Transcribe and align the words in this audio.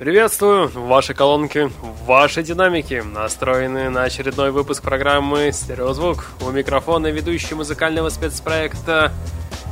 Приветствую! 0.00 0.70
Ваши 0.70 1.12
колонки, 1.12 1.70
ваши 2.06 2.42
динамики 2.42 3.02
настроены 3.04 3.90
на 3.90 4.04
очередной 4.04 4.50
выпуск 4.50 4.82
программы 4.82 5.52
«Стереозвук». 5.52 6.30
У 6.40 6.50
микрофона 6.50 7.08
ведущий 7.08 7.54
музыкального 7.54 8.08
спецпроекта 8.08 9.12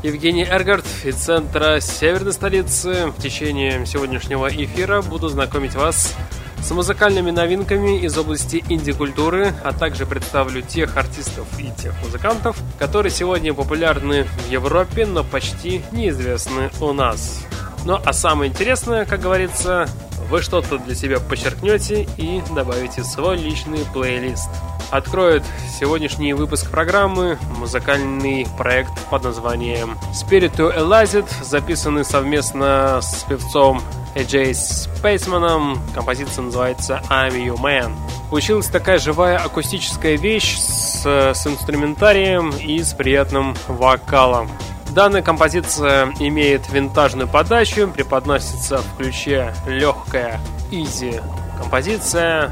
Евгений 0.02 0.44
Эргард 0.44 0.84
из 1.04 1.14
центра 1.14 1.80
северной 1.80 2.34
столицы. 2.34 3.06
В 3.16 3.22
течение 3.22 3.86
сегодняшнего 3.86 4.48
эфира 4.48 5.00
буду 5.00 5.30
знакомить 5.30 5.74
вас 5.74 6.14
с 6.62 6.70
музыкальными 6.72 7.30
новинками 7.30 7.98
из 7.98 8.18
области 8.18 8.62
инди-культуры, 8.68 9.54
а 9.64 9.72
также 9.72 10.04
представлю 10.04 10.60
тех 10.60 10.94
артистов 10.98 11.46
и 11.58 11.70
тех 11.70 11.94
музыкантов, 12.02 12.58
которые 12.78 13.12
сегодня 13.12 13.54
популярны 13.54 14.24
в 14.24 14.50
Европе, 14.50 15.06
но 15.06 15.24
почти 15.24 15.80
неизвестны 15.90 16.70
у 16.82 16.92
нас. 16.92 17.46
Ну 17.86 17.98
а 18.04 18.12
самое 18.12 18.50
интересное, 18.50 19.06
как 19.06 19.20
говорится, 19.20 19.88
вы 20.28 20.42
что-то 20.42 20.78
для 20.78 20.94
себя 20.94 21.20
подчеркнете 21.20 22.06
и 22.16 22.42
добавите 22.54 23.02
свой 23.02 23.36
личный 23.36 23.84
плейлист. 23.92 24.48
Откроет 24.90 25.44
сегодняшний 25.78 26.32
выпуск 26.32 26.70
программы 26.70 27.38
музыкальный 27.58 28.46
проект 28.56 28.92
под 29.10 29.24
названием 29.24 29.98
Spirit 30.12 30.56
to 30.56 30.74
Elazid, 30.74 31.26
записанный 31.42 32.04
совместно 32.04 33.00
с 33.02 33.24
певцом 33.24 33.82
Эджей 34.14 34.54
Спейсманом. 34.54 35.78
Композиция 35.94 36.42
называется 36.42 37.02
I'm 37.10 37.32
Your 37.32 37.60
Man. 37.60 37.92
Получилась 38.30 38.66
такая 38.66 38.98
живая 38.98 39.38
акустическая 39.38 40.16
вещь 40.16 40.56
с, 40.58 41.04
с 41.04 41.46
инструментарием 41.46 42.50
и 42.50 42.82
с 42.82 42.92
приятным 42.94 43.54
вокалом. 43.68 44.50
Данная 44.98 45.22
композиция 45.22 46.12
имеет 46.18 46.68
винтажную 46.72 47.28
подачу, 47.28 47.88
преподносится 47.88 48.78
в 48.78 48.96
ключе 48.96 49.54
легкая 49.68 50.40
изи 50.72 51.20
композиция, 51.56 52.50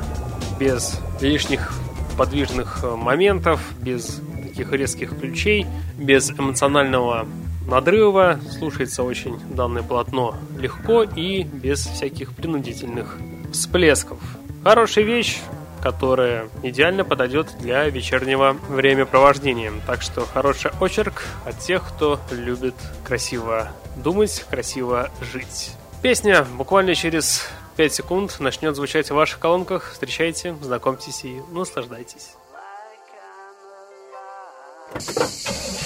без 0.57 1.01
лишних 1.21 1.75
подвижных 2.17 2.85
моментов, 2.85 3.61
без 3.81 4.23
таких 4.45 4.71
резких 4.71 5.19
ключей, 5.19 5.67
без 5.99 6.31
эмоционального 6.31 7.27
надрыва. 7.67 8.39
Слушается 8.57 9.03
очень 9.03 9.41
данное 9.53 9.83
полотно 9.83 10.37
легко 10.57 11.03
и 11.03 11.43
без 11.43 11.85
всяких 11.85 12.33
принудительных 12.33 13.19
всплесков. 13.53 14.21
Хорошая 14.63 15.05
вещь, 15.05 15.41
которая 15.87 16.49
идеально 16.65 17.05
подойдет 17.05 17.55
для 17.61 17.89
вечернего 17.89 18.57
времяпровождения. 18.69 19.73
Так 19.87 20.03
что 20.03 20.27
хороший 20.27 20.73
очерк 20.81 21.23
от 21.45 21.61
тех, 21.61 21.87
кто 21.87 22.19
любит 22.33 22.75
красиво 23.05 23.69
думать, 23.95 24.45
красиво 24.51 25.11
жить. 25.33 25.71
Песня 26.03 26.45
буквально 26.59 26.97
через 26.97 27.49
5 27.77 27.95
секунд 27.95 28.41
начнет 28.41 28.75
звучать 28.75 29.11
в 29.11 29.15
ваших 29.15 29.39
колонках. 29.39 29.93
Встречайте, 29.93 30.57
знакомьтесь 30.61 31.25
и 31.25 31.41
наслаждайтесь. 31.53 32.31
I 34.93 35.86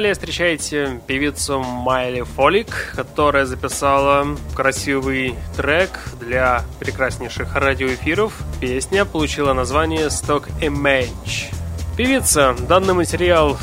Далее 0.00 0.14
встречаете 0.14 0.98
певицу 1.06 1.60
Майли 1.60 2.22
Фолик, 2.22 2.94
которая 2.96 3.44
записала 3.44 4.26
красивый 4.56 5.34
трек 5.58 5.90
для 6.18 6.64
прекраснейших 6.78 7.54
радиоэфиров. 7.54 8.32
Песня 8.62 9.04
получила 9.04 9.52
название 9.52 10.06
Stock 10.06 10.48
Image. 10.62 11.54
Певица 11.98 12.56
данный 12.66 12.94
материал 12.94 13.58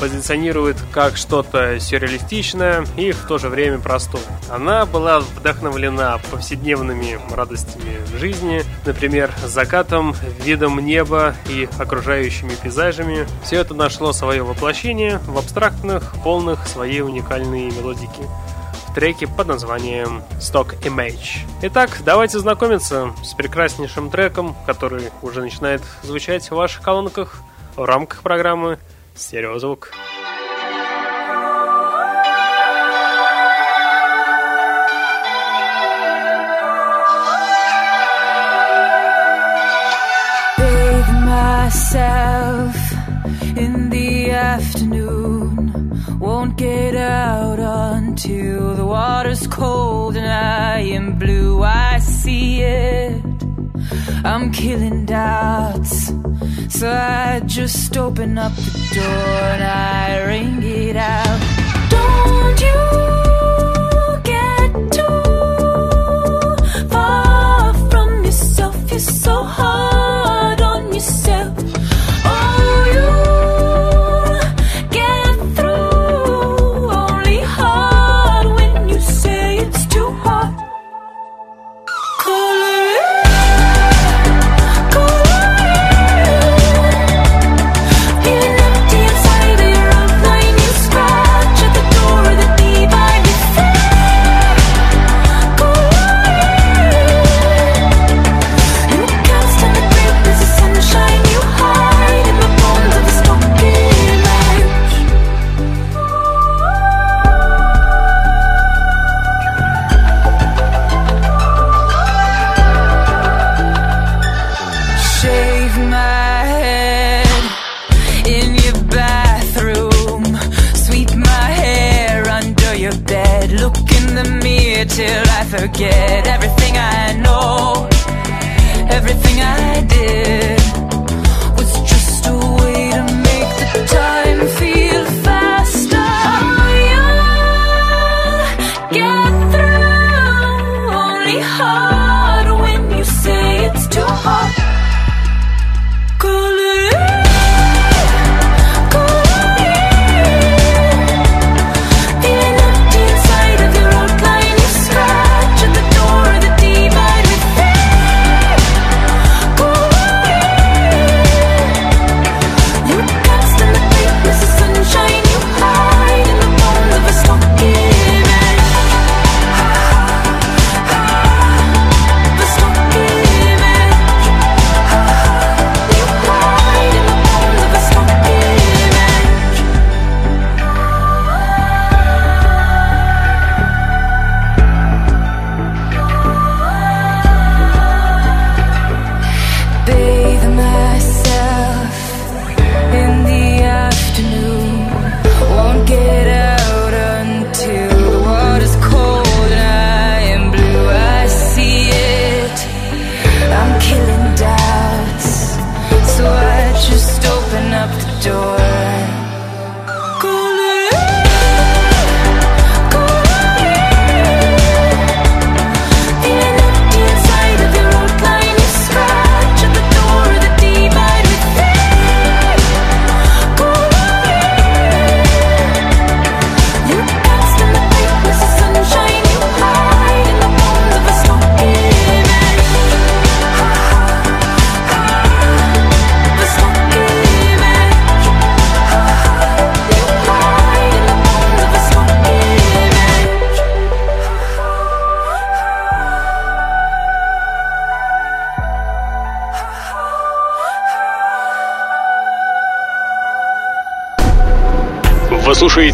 позиционирует 0.00 0.76
как 0.90 1.16
что-то 1.16 1.78
сюрреалистичное 1.78 2.84
и 2.96 3.12
в 3.12 3.24
то 3.28 3.38
же 3.38 3.48
время 3.48 3.78
простое. 3.78 4.24
Она 4.50 4.86
была 4.86 5.20
вдохновлена 5.20 6.18
повседневными 6.32 7.20
радостями 7.32 7.98
жизни, 8.18 8.64
например, 8.86 9.32
закатом, 9.44 10.14
видом 10.40 10.78
неба 10.78 11.34
и 11.48 11.68
окружающими 11.78 12.54
пейзажами. 12.54 13.26
Все 13.42 13.56
это 13.56 13.74
нашло 13.74 14.12
свое 14.12 14.42
воплощение 14.42 15.18
в 15.26 15.36
абстрактных, 15.38 16.14
полных 16.22 16.66
своей 16.66 17.02
уникальной 17.02 17.70
мелодики 17.70 18.22
в 18.88 18.94
треке 18.94 19.26
под 19.26 19.48
названием 19.48 20.22
Stock 20.40 20.80
Image. 20.82 21.40
Итак, 21.62 21.98
давайте 22.04 22.38
знакомиться 22.38 23.12
с 23.22 23.34
прекраснейшим 23.34 24.10
треком, 24.10 24.56
который 24.64 25.10
уже 25.22 25.42
начинает 25.42 25.82
звучать 26.02 26.50
в 26.50 26.54
ваших 26.54 26.82
колонках 26.82 27.42
в 27.76 27.84
рамках 27.84 28.22
программы 28.22 28.78
Стереозвук. 29.14 29.92
myself 29.92 30.15
afternoon. 44.56 45.54
Won't 46.18 46.56
get 46.56 46.94
out 46.96 47.58
until 47.58 48.74
the 48.74 48.86
water's 48.86 49.46
cold 49.46 50.16
and 50.16 50.26
I 50.26 50.78
am 50.96 51.18
blue. 51.18 51.62
I 51.62 51.98
see 51.98 52.62
it. 52.62 53.22
I'm 54.24 54.50
killing 54.52 55.04
doubts. 55.04 56.10
So 56.78 56.90
I 56.90 57.42
just 57.44 57.96
open 57.98 58.38
up 58.38 58.54
the 58.56 58.72
door 58.98 59.40
and 59.54 59.64
I 59.64 60.24
ring 60.30 60.62
it 60.62 60.96
out. 60.96 61.40
Don't 61.96 62.58
you 62.68 62.80
get 64.32 64.70
too 64.96 66.88
far 66.92 67.74
from 67.90 68.24
yourself? 68.24 68.74
You're 68.90 69.00
so 69.00 69.34
hard 69.42 69.75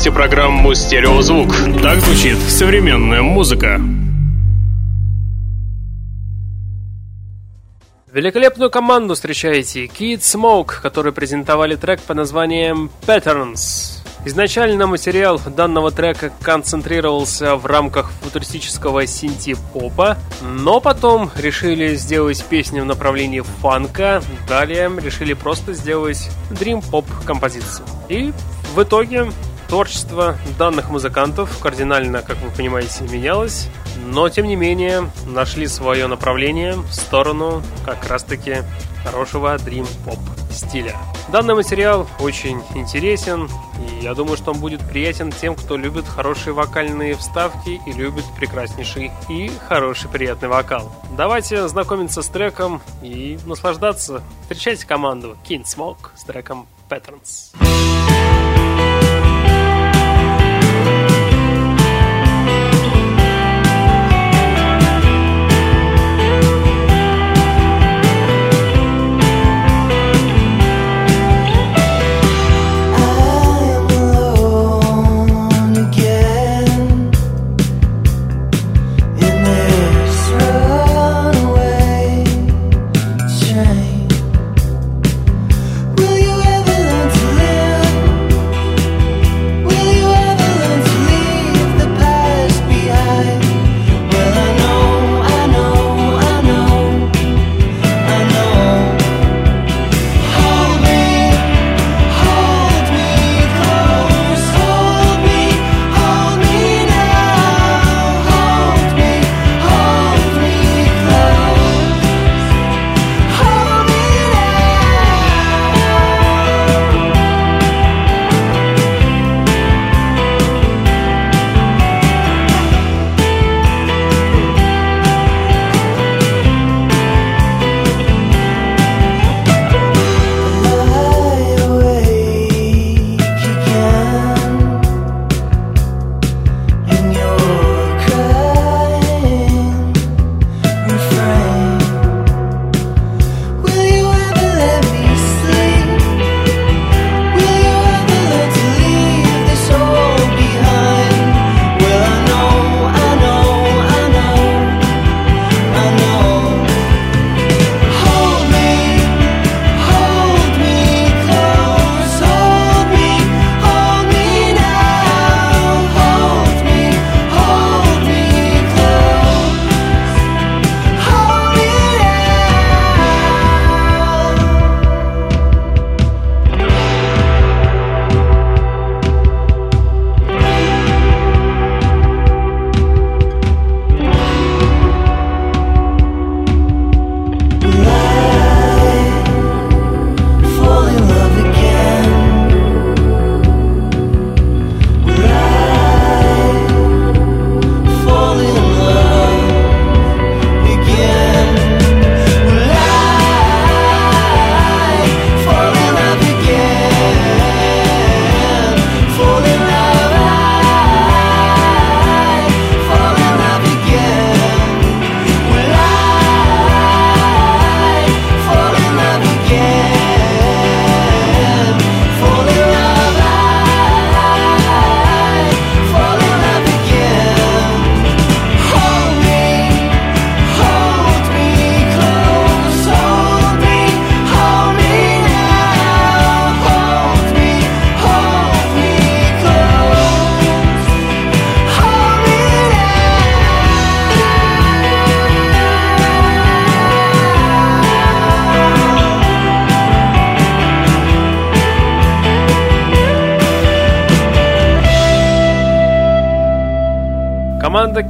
слушаете 0.02 0.18
программу 0.18 0.74
«Стереозвук». 0.74 1.54
Так 1.80 2.00
звучит 2.00 2.36
современная 2.48 3.22
музыка. 3.22 3.80
Великолепную 8.12 8.68
команду 8.68 9.14
встречаете 9.14 9.84
Kid 9.84 10.18
Smoke, 10.18 10.80
которые 10.82 11.12
презентовали 11.12 11.76
трек 11.76 12.00
под 12.00 12.16
названием 12.16 12.90
Patterns. 13.06 14.02
Изначально 14.24 14.88
материал 14.88 15.40
данного 15.46 15.92
трека 15.92 16.32
концентрировался 16.42 17.54
в 17.54 17.66
рамках 17.66 18.10
футуристического 18.22 19.06
синти-попа, 19.06 20.18
но 20.42 20.80
потом 20.80 21.30
решили 21.36 21.94
сделать 21.94 22.44
песню 22.46 22.82
в 22.82 22.86
направлении 22.86 23.44
фанка, 23.60 24.20
далее 24.48 24.90
решили 25.00 25.34
просто 25.34 25.74
сделать 25.74 26.28
дрим-поп 26.50 27.06
композицию. 27.24 27.86
И 28.08 28.32
в 28.74 28.82
итоге 28.82 29.30
творчество 29.72 30.36
данных 30.58 30.90
музыкантов 30.90 31.58
кардинально, 31.58 32.20
как 32.20 32.36
вы 32.42 32.50
понимаете, 32.50 33.04
менялось, 33.04 33.68
но 34.04 34.28
тем 34.28 34.46
не 34.46 34.54
менее 34.54 35.10
нашли 35.24 35.66
свое 35.66 36.08
направление 36.08 36.74
в 36.74 36.92
сторону 36.92 37.62
как 37.86 38.06
раз-таки 38.06 38.56
хорошего 39.02 39.56
дрим-поп 39.56 40.18
стиля. 40.50 40.94
Данный 41.28 41.54
материал 41.54 42.06
очень 42.20 42.60
интересен, 42.74 43.48
и 43.78 44.04
я 44.04 44.12
думаю, 44.12 44.36
что 44.36 44.50
он 44.50 44.60
будет 44.60 44.86
приятен 44.86 45.32
тем, 45.32 45.54
кто 45.54 45.78
любит 45.78 46.06
хорошие 46.06 46.52
вокальные 46.52 47.14
вставки 47.14 47.80
и 47.86 47.92
любит 47.92 48.26
прекраснейший 48.36 49.10
и 49.30 49.50
хороший 49.68 50.10
приятный 50.10 50.48
вокал. 50.48 50.92
Давайте 51.16 51.66
знакомиться 51.68 52.20
с 52.20 52.28
треком 52.28 52.82
и 53.00 53.38
наслаждаться. 53.46 54.22
Встречайте 54.42 54.86
команду 54.86 55.38
King 55.48 55.64
Smoke 55.64 56.10
с 56.14 56.24
треком 56.24 56.66
Patterns. 56.90 57.54
Команда 57.58 58.11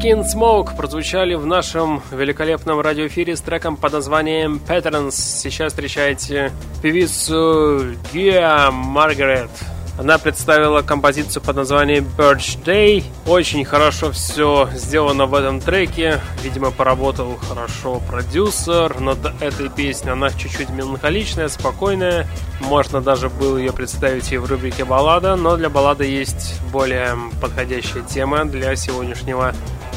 Kin 0.02 0.24
Smoke 0.24 0.76
прозвучали 0.76 1.34
в 1.34 1.46
нашем 1.46 2.02
великолепном 2.10 2.80
радиоэфире 2.80 3.36
с 3.36 3.40
треком 3.40 3.76
под 3.76 3.92
названием 3.92 4.60
Patterns. 4.66 5.12
Сейчас 5.12 5.72
встречаете 5.72 6.50
певицу 6.82 7.94
Гия 8.12 8.72
Маргарет. 8.72 9.50
Она 9.98 10.18
представила 10.18 10.82
композицию 10.82 11.40
под 11.44 11.54
названием 11.54 12.04
Birch 12.18 12.60
Day. 12.64 13.04
Очень 13.26 13.64
хорошо 13.64 14.10
все 14.10 14.68
сделано 14.74 15.26
в 15.26 15.34
этом 15.34 15.60
треке. 15.60 16.20
Видимо, 16.42 16.72
поработал 16.72 17.36
хорошо 17.48 18.02
продюсер 18.08 18.98
над 18.98 19.18
этой 19.40 19.68
песней. 19.68 20.10
Она 20.10 20.30
чуть-чуть 20.30 20.70
меланхоличная, 20.70 21.46
спокойная. 21.46 22.26
Можно 22.60 23.00
даже 23.02 23.28
было 23.28 23.56
ее 23.56 23.72
представить 23.72 24.32
и 24.32 24.38
в 24.38 24.46
рубрике 24.46 24.84
баллада, 24.84 25.36
но 25.36 25.56
для 25.56 25.70
баллады 25.70 26.06
есть 26.06 26.60
более 26.72 27.16
подходящая 27.40 28.02
тема 28.02 28.44
для 28.46 28.74
сегодняшнего 28.74 29.54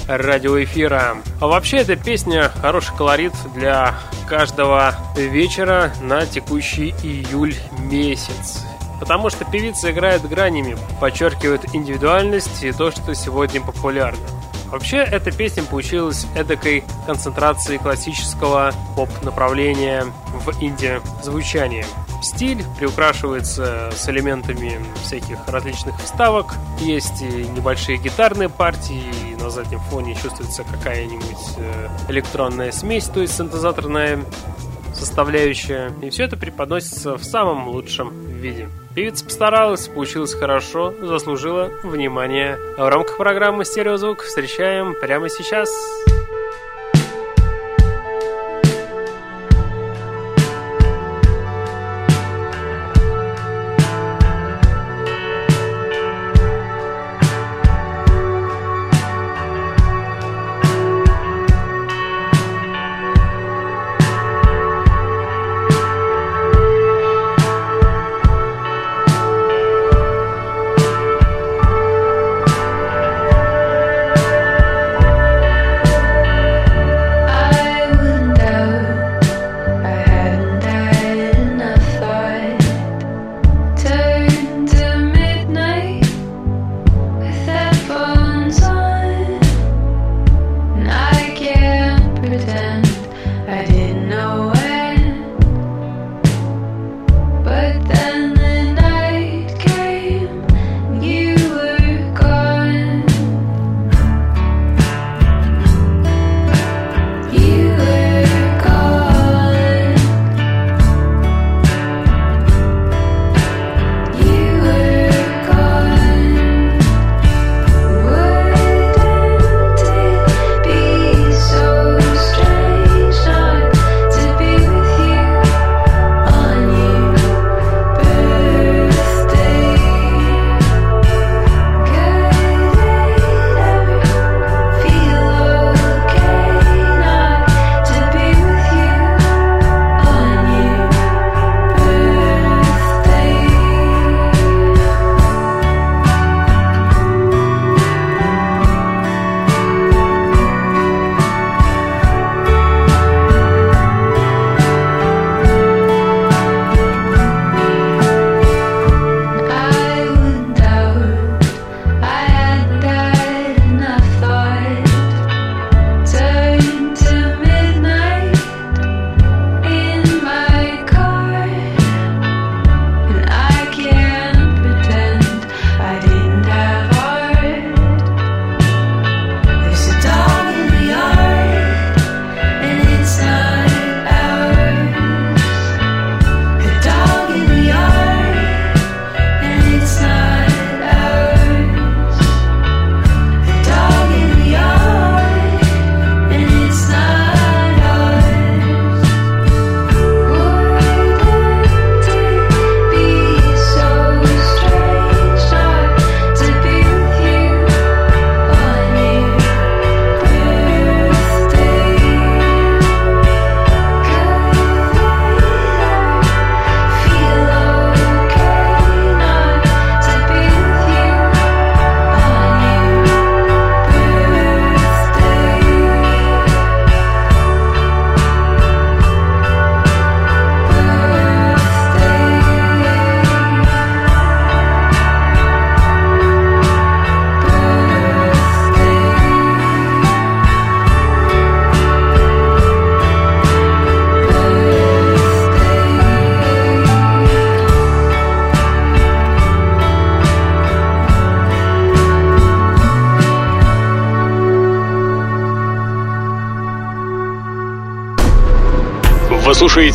радиоэфира. 0.07 1.17
А 1.41 1.47
вообще, 1.47 1.77
эта 1.77 1.95
песня 1.95 2.51
хороший 2.61 2.95
колорит 2.95 3.33
для 3.55 3.95
каждого 4.27 4.95
вечера 5.15 5.93
на 6.01 6.25
текущий 6.25 6.93
июль 7.03 7.55
месяц. 7.79 8.63
потому 8.99 9.29
что 9.29 9.45
певица 9.45 9.91
играет 9.91 10.27
гранями, 10.27 10.77
подчеркивает 10.99 11.75
индивидуальность 11.75 12.63
и 12.63 12.71
то, 12.71 12.91
что 12.91 13.13
сегодня 13.13 13.61
популярно. 13.61 14.25
Вообще, 14.71 14.97
эта 14.97 15.31
песня 15.31 15.63
получилась 15.63 16.25
эдакой 16.35 16.83
концентрацией 17.05 17.77
классического 17.77 18.73
поп-направления 18.95 20.05
в 20.27 20.61
инди-звучании. 20.61 21.85
Стиль 22.25 22.63
приукрашивается 22.79 23.91
с 23.95 24.09
элементами 24.09 24.83
всяких 25.03 25.47
различных 25.47 25.95
вставок. 26.01 26.55
Есть 26.79 27.21
и 27.21 27.25
небольшие 27.25 27.99
гитарные 27.99 28.49
партии, 28.49 29.03
и 29.29 29.35
на 29.35 29.51
заднем 29.51 29.79
фоне 29.79 30.15
чувствуется 30.15 30.63
какая-нибудь 30.63 31.57
э, 31.57 31.87
электронная 32.09 32.71
смесь, 32.71 33.05
то 33.05 33.21
есть 33.21 33.37
синтезаторная 33.37 34.19
составляющая. 34.95 35.91
И 36.01 36.09
все 36.09 36.23
это 36.23 36.35
преподносится 36.35 37.15
в 37.15 37.23
самом 37.23 37.67
лучшем 37.67 38.11
виде. 38.27 38.69
Певица 38.95 39.23
постаралась, 39.23 39.87
получилось 39.87 40.33
хорошо, 40.33 40.95
заслужила 41.01 41.69
внимание. 41.83 42.57
В 42.75 42.89
рамках 42.89 43.17
программы 43.17 43.65
«Стереозвук» 43.65 44.23
встречаем 44.23 44.95
прямо 44.99 45.29
сейчас... 45.29 45.69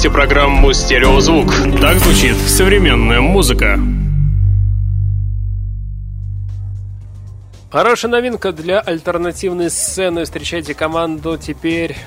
слушаете 0.01 0.17
программу 0.17 0.73
«Стереозвук». 0.73 1.53
Так 1.79 1.99
звучит 1.99 2.35
современная 2.35 3.21
музыка. 3.21 3.79
Хорошая 7.71 8.11
новинка 8.11 8.53
для 8.53 8.81
альтернативной 8.81 9.69
сцены. 9.69 10.25
Встречайте 10.25 10.73
команду 10.73 11.37
теперь 11.37 11.99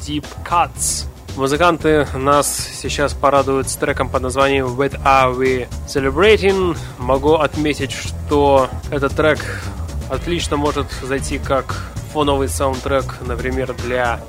Deep 0.00 0.24
Cuts. 0.48 1.06
Музыканты 1.36 2.06
нас 2.14 2.68
сейчас 2.72 3.14
порадуют 3.14 3.68
с 3.68 3.74
треком 3.74 4.08
под 4.08 4.22
названием 4.22 4.66
What 4.66 5.02
Are 5.02 5.36
We 5.36 5.66
Celebrating. 5.88 6.76
Могу 6.98 7.34
отметить, 7.34 7.90
что 7.90 8.70
этот 8.92 9.16
трек 9.16 9.40
отлично 10.08 10.56
может 10.56 10.86
зайти 11.02 11.38
как 11.38 11.74
фоновый 12.12 12.48
саундтрек, 12.48 13.16
например, 13.26 13.74
для 13.74 14.20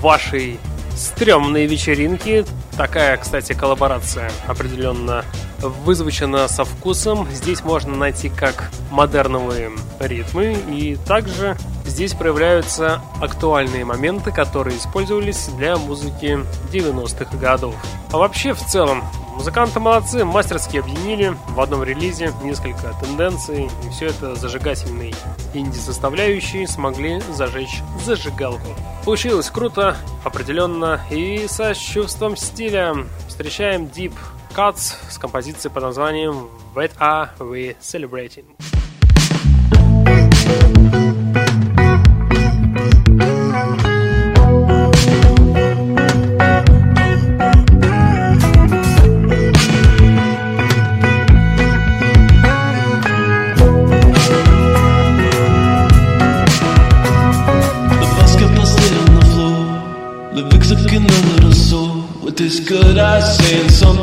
вашей 0.00 0.58
стрёмные 0.96 1.66
вечеринки. 1.66 2.46
Такая, 2.76 3.16
кстати, 3.16 3.52
коллаборация 3.52 4.30
определенно 4.46 5.24
вызвучена 5.58 6.48
со 6.48 6.64
вкусом. 6.64 7.28
Здесь 7.30 7.62
можно 7.62 7.94
найти 7.94 8.28
как 8.28 8.70
модерновые 8.90 9.70
ритмы 9.98 10.52
и 10.68 10.96
также 10.96 11.56
здесь 11.84 12.14
проявляются 12.14 13.02
актуальные 13.20 13.84
моменты, 13.84 14.32
которые 14.32 14.78
использовались 14.78 15.48
для 15.58 15.76
музыки 15.76 16.38
90-х 16.72 17.36
годов. 17.36 17.74
А 18.12 18.18
вообще, 18.18 18.54
в 18.54 18.64
целом, 18.64 19.04
Музыканты 19.40 19.80
молодцы, 19.80 20.22
мастерски 20.22 20.76
объединили 20.76 21.34
в 21.48 21.60
одном 21.60 21.82
релизе 21.82 22.30
несколько 22.42 22.94
тенденций, 23.00 23.70
и 23.86 23.88
все 23.90 24.08
это 24.08 24.34
зажигательной 24.34 25.14
инди-составляющей 25.54 26.66
смогли 26.66 27.22
зажечь 27.32 27.80
зажигалку. 28.04 28.68
Получилось 29.04 29.50
круто, 29.50 29.96
определенно, 30.24 31.00
и 31.10 31.46
со 31.48 31.74
чувством 31.74 32.36
стиля 32.36 32.94
встречаем 33.26 33.84
Deep 33.84 34.12
Cuts 34.54 34.94
с 35.10 35.18
композицией 35.18 35.72
под 35.72 35.84
названием 35.84 36.50
What 36.74 36.92
Are 36.98 37.30
We 37.38 37.76
Celebrating? 37.80 38.79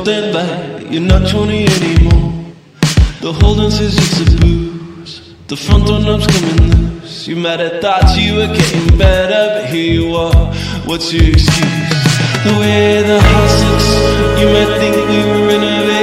Something 0.08 0.94
you're 0.94 1.02
not 1.02 1.30
20 1.30 1.68
anymore. 1.68 2.54
The 3.20 3.34
holding 3.34 3.70
says 3.70 3.98
it's 3.98 4.22
a 4.22 4.38
booze. 4.38 5.36
The 5.48 5.58
front 5.58 5.86
door 5.86 6.00
knob's 6.00 6.28
coming 6.28 6.72
loose. 6.72 7.28
You 7.28 7.36
might 7.36 7.60
have 7.60 7.82
thought 7.82 8.18
you 8.18 8.36
were 8.36 8.48
getting 8.48 8.98
better, 8.98 9.62
but 9.62 9.70
here 9.70 9.94
you 10.00 10.16
are. 10.16 10.54
What's 10.86 11.12
your 11.12 11.28
excuse? 11.28 11.90
The 12.46 12.54
way 12.62 13.04
the 13.04 13.20
house 13.20 13.58
looks, 13.68 14.40
you 14.40 14.48
might 14.48 14.78
think 14.80 14.96
we 15.10 15.18
were 15.30 15.48
renovating. 15.48 15.97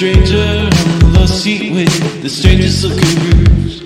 Stranger 0.00 0.38
on 0.38 0.98
the 1.00 1.18
love 1.18 1.28
seat 1.28 1.74
with 1.74 2.22
the 2.22 2.28
strangest 2.30 2.84
looking 2.84 3.16
bruise. 3.20 3.82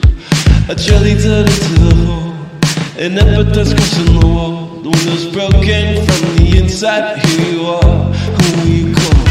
A 0.68 0.74
jelly 0.76 1.20
turned 1.20 1.48
into 1.48 1.74
the 1.82 1.94
hole, 2.06 2.32
an 3.04 3.18
epitaph 3.18 3.74
crossing 3.74 4.20
the 4.20 4.24
wall. 4.24 4.80
The 4.84 4.90
window's 4.90 5.26
broken 5.32 6.06
from 6.06 6.36
the 6.36 6.58
inside. 6.58 7.18
Here 7.18 7.54
you 7.54 7.66
are, 7.66 8.12
who 8.14 8.68
you 8.70 8.94
call? 8.94 9.24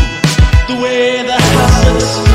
The 0.68 0.76
way 0.84 1.24
the 1.24 1.40
house 1.40 1.86
looks, 1.88 2.33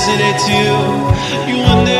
blessed 0.00 0.20
it's 0.20 0.48
you. 0.48 1.56
You. 1.56 1.99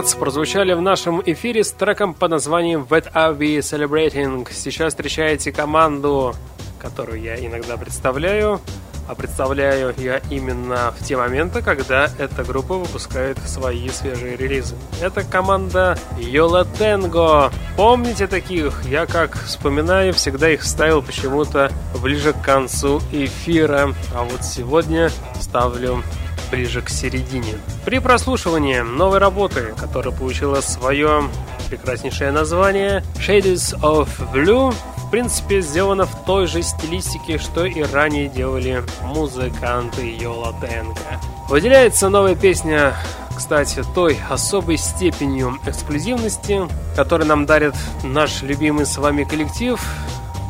Cuts 0.00 0.18
прозвучали 0.18 0.72
в 0.72 0.80
нашем 0.80 1.20
эфире 1.26 1.62
с 1.62 1.72
треком 1.72 2.14
под 2.14 2.30
названием 2.30 2.86
What 2.88 3.12
Are 3.12 3.36
We 3.36 3.58
Celebrating. 3.58 4.48
Сейчас 4.50 4.94
встречаете 4.94 5.52
команду, 5.52 6.34
которую 6.78 7.20
я 7.20 7.36
иногда 7.36 7.76
представляю, 7.76 8.62
а 9.06 9.14
представляю 9.14 9.94
я 9.98 10.22
именно 10.30 10.94
в 10.98 11.04
те 11.04 11.18
моменты, 11.18 11.60
когда 11.60 12.08
эта 12.18 12.44
группа 12.44 12.76
выпускает 12.76 13.36
свои 13.40 13.90
свежие 13.90 14.38
релизы. 14.38 14.74
Это 15.02 15.22
команда 15.22 15.98
Yola 16.16 16.66
Tango. 16.78 17.52
Помните 17.76 18.26
таких? 18.26 18.82
Я 18.86 19.04
как 19.04 19.36
вспоминаю, 19.36 20.14
всегда 20.14 20.48
их 20.48 20.62
ставил 20.62 21.02
почему-то 21.02 21.70
ближе 22.00 22.32
к 22.32 22.40
концу 22.40 23.02
эфира. 23.12 23.94
А 24.14 24.24
вот 24.24 24.44
сегодня 24.44 25.10
ставлю 25.38 26.02
ближе 26.50 26.82
к 26.82 26.88
середине. 26.88 27.54
При 27.84 27.98
прослушивании 27.98 28.80
новой 28.80 29.18
работы, 29.18 29.74
которая 29.78 30.14
получила 30.14 30.60
свое 30.60 31.24
прекраснейшее 31.68 32.32
название 32.32 33.04
Shades 33.16 33.80
of 33.80 34.08
Blue, 34.32 34.74
в 34.96 35.10
принципе, 35.10 35.60
сделана 35.60 36.06
в 36.06 36.24
той 36.24 36.46
же 36.46 36.62
стилистике, 36.62 37.38
что 37.38 37.64
и 37.64 37.82
ранее 37.82 38.28
делали 38.28 38.84
музыканты 39.02 40.08
Йола 40.08 40.54
Тенга. 40.60 41.20
Выделяется 41.48 42.08
новая 42.08 42.36
песня, 42.36 42.94
кстати, 43.36 43.82
той 43.94 44.18
особой 44.28 44.76
степенью 44.76 45.58
эксклюзивности, 45.66 46.68
которую 46.94 47.26
нам 47.26 47.46
дарит 47.46 47.74
наш 48.04 48.42
любимый 48.42 48.86
с 48.86 48.98
вами 48.98 49.24
коллектив, 49.24 49.80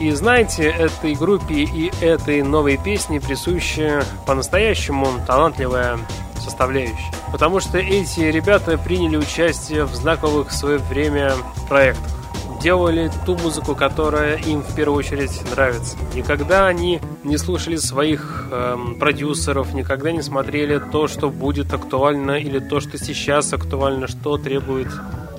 и 0.01 0.11
знаете, 0.13 0.65
этой 0.65 1.15
группе 1.15 1.63
и 1.63 1.93
этой 2.01 2.43
новой 2.43 2.79
песне 2.79 3.21
присуща 3.21 4.03
по-настоящему 4.27 5.07
талантливая 5.27 5.99
составляющая. 6.41 7.13
Потому 7.31 7.61
что 7.61 7.79
эти 7.79 8.21
ребята 8.21 8.79
приняли 8.79 9.19
участие 9.19 9.85
в 9.85 9.95
знаковых 9.95 10.49
в 10.49 10.55
свое 10.55 10.79
время 10.79 11.33
проектах. 11.69 12.11
Делали 12.63 13.11
ту 13.25 13.37
музыку, 13.37 13.75
которая 13.75 14.37
им 14.37 14.63
в 14.63 14.75
первую 14.75 14.99
очередь 14.99 15.39
нравится. 15.51 15.97
Никогда 16.15 16.67
они 16.67 17.01
не 17.23 17.39
слушали 17.39 17.77
своих 17.77 18.49
эм, 18.51 18.99
продюсеров, 18.99 19.73
никогда 19.73 20.13
не 20.13 20.23
смотрели 20.23 20.79
то, 20.79 21.09
что 21.09 21.31
будет 21.31 21.73
актуально, 21.73 22.33
или 22.33 22.59
то, 22.59 22.81
что 22.81 22.99
сейчас 22.99 23.53
актуально, 23.53 24.09
что 24.09 24.37
требует 24.37 24.89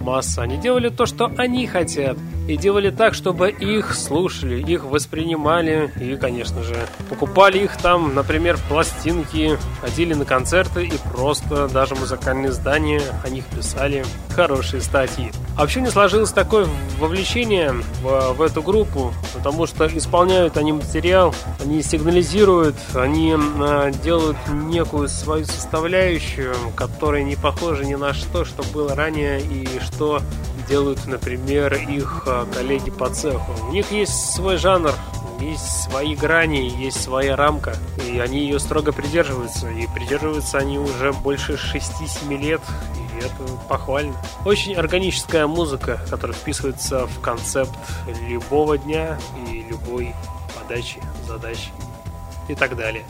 массы. 0.01 0.39
Они 0.39 0.57
делали 0.57 0.89
то, 0.89 1.05
что 1.05 1.31
они 1.37 1.65
хотят. 1.67 2.17
И 2.47 2.57
делали 2.57 2.89
так, 2.89 3.13
чтобы 3.13 3.49
их 3.49 3.93
слушали, 3.95 4.61
их 4.61 4.83
воспринимали 4.83 5.91
и, 6.01 6.17
конечно 6.17 6.63
же, 6.63 6.75
покупали 7.09 7.59
их 7.59 7.77
там, 7.77 8.13
например, 8.15 8.57
в 8.57 8.63
пластинки, 8.63 9.57
ходили 9.79 10.13
на 10.13 10.25
концерты 10.25 10.85
и 10.85 10.93
просто 11.13 11.67
даже 11.67 11.95
музыкальные 11.95 12.49
издания 12.49 13.01
о 13.23 13.29
них 13.29 13.45
писали 13.45 14.03
хорошие 14.31 14.81
статьи. 14.81 15.31
А 15.55 15.61
вообще 15.61 15.81
не 15.81 15.89
сложилось 15.91 16.31
такое 16.31 16.67
вовлечение 16.97 17.73
в, 18.01 18.33
в 18.33 18.41
эту 18.41 18.61
группу, 18.63 19.13
потому 19.33 19.67
что 19.67 19.85
исполняют 19.85 20.57
они 20.57 20.73
материал, 20.73 21.35
они 21.63 21.83
сигнализируют, 21.83 22.75
они 22.95 23.35
э, 23.35 23.91
делают 24.03 24.37
некую 24.49 25.07
свою 25.07 25.45
составляющую, 25.45 26.55
которая 26.75 27.23
не 27.23 27.35
похожа 27.35 27.85
ни 27.85 27.95
на 27.95 28.13
что, 28.13 28.45
что 28.45 28.63
было 28.73 28.95
ранее 28.95 29.41
и 29.41 29.67
что 29.91 30.21
делают, 30.67 31.05
например, 31.05 31.73
их 31.73 32.23
э, 32.25 32.45
коллеги 32.53 32.89
по 32.91 33.09
цеху. 33.09 33.51
У 33.67 33.71
них 33.71 33.91
есть 33.91 34.33
свой 34.33 34.57
жанр, 34.57 34.93
есть 35.39 35.83
свои 35.83 36.15
грани, 36.15 36.69
есть 36.69 37.01
своя 37.01 37.35
рамка, 37.35 37.75
и 38.07 38.19
они 38.19 38.39
ее 38.39 38.59
строго 38.59 38.91
придерживаются. 38.91 39.69
И 39.69 39.87
придерживаются 39.87 40.57
они 40.57 40.79
уже 40.79 41.13
больше 41.13 41.53
6-7 41.53 42.37
лет, 42.37 42.61
и 42.95 43.19
это 43.19 43.57
похвально. 43.67 44.15
Очень 44.45 44.75
органическая 44.75 45.47
музыка, 45.47 45.99
которая 46.09 46.35
вписывается 46.37 47.05
в 47.05 47.21
концепт 47.21 47.73
любого 48.27 48.77
дня 48.77 49.19
и 49.51 49.63
любой 49.69 50.15
подачи, 50.57 51.01
задачи 51.27 51.69
и 52.47 52.55
так 52.55 52.75
далее. 52.75 53.05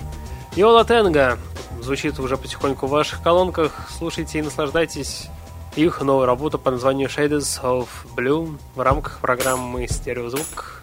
Йола 0.55 0.83
Тенга 0.83 1.37
звучит 1.81 2.19
уже 2.19 2.37
потихоньку 2.37 2.87
в 2.87 2.89
ваших 2.89 3.21
колонках. 3.21 3.87
Слушайте 3.97 4.39
и 4.39 4.41
наслаждайтесь 4.41 5.29
их 5.75 6.01
новой 6.01 6.25
работу 6.25 6.59
под 6.59 6.73
названием 6.73 7.09
Shades 7.09 7.61
of 7.63 7.87
Blue 8.15 8.57
в 8.75 8.81
рамках 8.81 9.19
программы 9.19 9.87
«Стереозвук». 9.87 10.81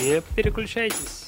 Не 0.00 0.20
переключайтесь. 0.34 1.21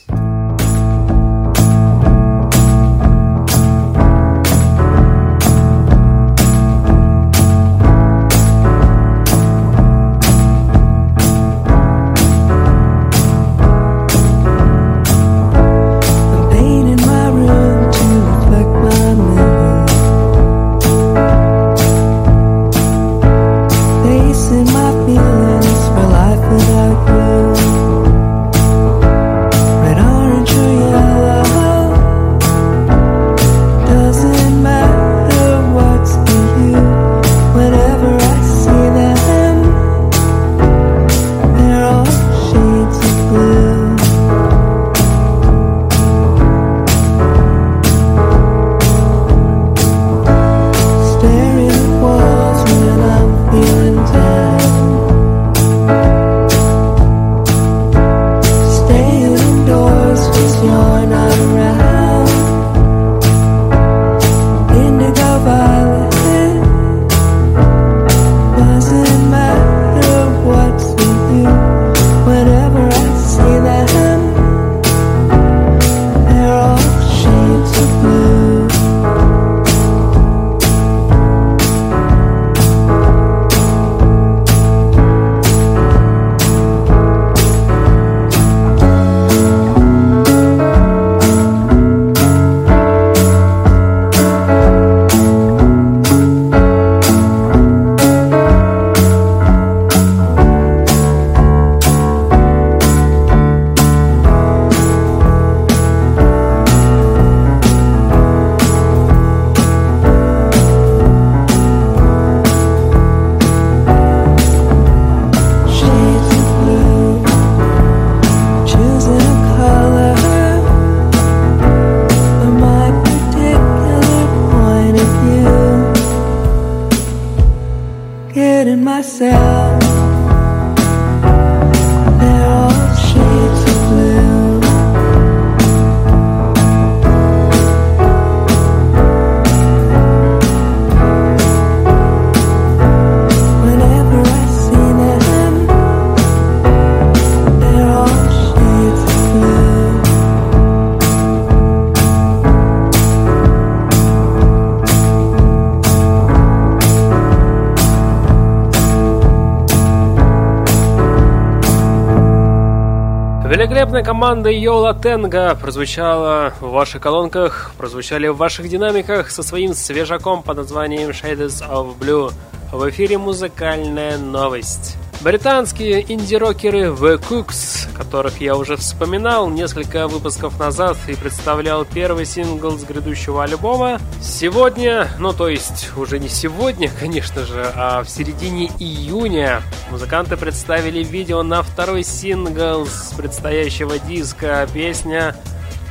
Великолепная 163.95 164.13
команда 164.13 164.51
Йола 164.51 164.93
Тенга 164.93 165.55
прозвучала 165.55 166.53
в 166.61 166.71
ваших 166.71 167.01
колонках, 167.01 167.71
прозвучали 167.79 168.27
в 168.27 168.37
ваших 168.37 168.69
динамиках 168.69 169.31
со 169.31 169.45
своим 169.45 169.73
свежаком 169.73 170.43
под 170.43 170.57
названием 170.57 171.11
Shades 171.11 171.63
of 171.71 171.97
Blue. 171.97 172.33
В 172.73 172.91
эфире 172.91 173.19
музыкальная 173.19 174.19
новость. 174.19 174.97
Британские 175.21 176.13
инди-рокеры 176.13 176.89
The 176.89 177.23
Cooks, 177.23 177.84
которых 177.95 178.41
я 178.41 178.57
уже 178.57 178.77
вспоминал 178.77 179.49
несколько 179.49 180.09
выпусков 180.09 180.59
назад 180.59 180.97
и 181.09 181.15
представлял 181.15 181.85
первый 181.85 182.27
сингл 182.27 182.77
с 182.77 182.85
грядущего 182.85 183.45
альбома, 183.45 184.01
сегодня, 184.21 185.09
ну 185.19 185.33
то 185.33 185.49
есть 185.49 185.97
уже 185.97 186.19
не 186.19 186.29
сегодня, 186.29 186.91
конечно 187.01 187.45
же, 187.47 187.65
а 187.75 188.03
в 188.03 188.09
середине 188.11 188.67
июня 188.79 189.63
музыканты 189.91 190.37
представили 190.37 191.03
видео 191.03 191.43
на 191.43 191.63
второй 191.63 192.03
сингл 192.03 192.87
с 192.87 193.15
предстоящего 193.17 193.99
диска. 193.99 194.69
Песня 194.73 195.37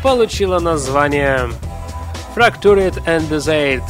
получила 0.03 0.59
название 0.59 1.49
Fractured 2.35 3.03
and 3.05 3.29
Desired. 3.29 3.83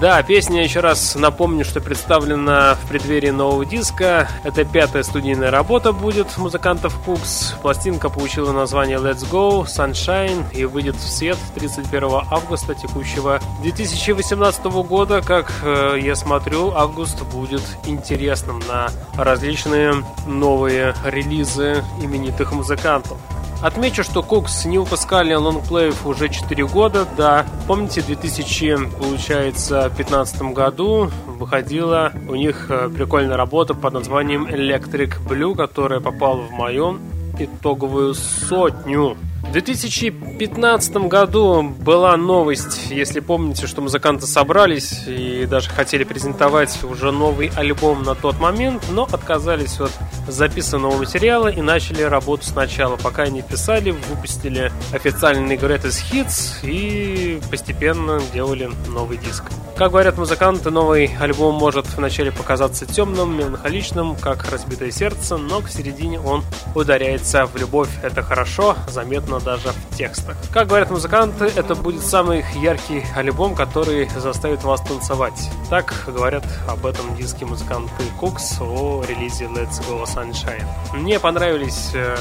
Да, 0.00 0.22
песня, 0.22 0.62
еще 0.62 0.80
раз 0.80 1.14
напомню, 1.14 1.64
что 1.64 1.80
представлена 1.80 2.74
в 2.74 2.86
преддверии 2.88 3.30
нового 3.30 3.64
диска. 3.64 4.28
Это 4.44 4.64
пятая 4.64 5.02
студийная 5.02 5.50
работа 5.50 5.92
будет 5.92 6.36
музыкантов 6.36 6.98
Кукс. 7.02 7.54
Пластинка 7.62 8.10
получила 8.10 8.52
название 8.52 8.98
Let's 8.98 9.26
Go, 9.30 9.64
Sunshine 9.64 10.44
и 10.52 10.66
выйдет 10.66 10.96
в 10.96 11.08
свет 11.08 11.38
31 11.54 12.04
августа 12.30 12.74
текущего 12.74 13.40
2018 13.62 14.64
года. 14.64 15.22
Как 15.22 15.50
э, 15.62 15.96
я 15.98 16.14
смотрю, 16.14 16.72
август 16.72 17.22
будет 17.32 17.62
интересным 17.86 18.60
на 18.68 18.88
различные 19.16 19.94
новые 20.26 20.94
релизы 21.06 21.82
именитых 22.02 22.52
музыкантов. 22.52 23.16
Отмечу, 23.62 24.04
что 24.04 24.22
Кукс 24.22 24.66
не 24.66 24.78
выпускали 24.78 25.32
лонгплеев 25.32 26.06
уже 26.06 26.28
4 26.28 26.66
года, 26.66 27.06
да. 27.16 27.46
Помните, 27.66 28.02
в 28.02 28.06
2000, 28.06 28.90
получается, 28.98 29.90
15 29.96 30.42
году 30.52 31.10
выходила 31.26 32.12
у 32.28 32.34
них 32.34 32.66
э, 32.68 32.88
прикольная 32.88 33.36
работа 33.36 33.74
под 33.74 33.94
названием 33.94 34.46
Electric 34.46 35.14
Blue, 35.26 35.56
которая 35.56 36.00
попала 36.00 36.42
в 36.42 36.50
мою 36.50 36.98
итоговую 37.38 38.14
сотню. 38.14 39.16
В 39.48 39.52
2015 39.52 40.96
году 41.08 41.62
была 41.62 42.16
новость, 42.16 42.90
если 42.90 43.20
помните, 43.20 43.66
что 43.66 43.80
музыканты 43.80 44.26
собрались 44.26 45.04
и 45.06 45.46
даже 45.46 45.70
хотели 45.70 46.04
презентовать 46.04 46.82
уже 46.82 47.12
новый 47.12 47.50
альбом 47.56 48.02
на 48.02 48.14
тот 48.14 48.38
момент, 48.40 48.84
но 48.90 49.04
отказались 49.04 49.80
от 49.80 49.92
записанного 50.28 50.96
материала 50.98 51.48
и 51.48 51.62
начали 51.62 52.02
работу 52.02 52.44
сначала. 52.44 52.96
Пока 52.96 53.22
они 53.22 53.40
писали, 53.40 53.92
выпустили 53.92 54.72
официальный 54.92 55.56
Greatest 55.56 56.02
Hits 56.10 56.58
и 56.62 57.40
постепенно 57.48 58.20
делали 58.34 58.68
новый 58.88 59.16
диск. 59.16 59.44
Как 59.76 59.90
говорят 59.90 60.16
музыканты, 60.16 60.70
новый 60.70 61.14
альбом 61.20 61.54
может 61.56 61.86
вначале 61.98 62.32
показаться 62.32 62.86
темным, 62.86 63.36
меланхоличным, 63.36 64.16
как 64.16 64.50
разбитое 64.50 64.90
сердце, 64.90 65.36
но 65.36 65.60
к 65.60 65.68
середине 65.68 66.18
он 66.18 66.42
ударяется 66.74 67.44
в 67.44 67.56
любовь. 67.56 67.90
Это 68.02 68.22
хорошо, 68.22 68.74
заметно 68.88 69.35
заметно 69.36 69.40
даже 69.40 69.72
в 69.72 69.96
текстах. 69.96 70.36
Как 70.52 70.68
говорят 70.68 70.90
музыканты, 70.90 71.46
это 71.46 71.74
будет 71.74 72.02
самый 72.02 72.44
яркий 72.56 73.04
альбом, 73.14 73.54
который 73.54 74.08
заставит 74.16 74.62
вас 74.64 74.80
танцевать. 74.80 75.50
Так 75.70 76.04
говорят 76.06 76.44
об 76.68 76.86
этом 76.86 77.14
диске 77.16 77.44
музыканты 77.44 78.04
Кукс 78.18 78.60
о 78.60 79.02
релизе 79.06 79.46
Let's 79.46 79.80
Go 79.88 80.04
Sunshine. 80.04 80.66
Мне 80.94 81.18
понравились 81.18 81.90
э, 81.94 82.16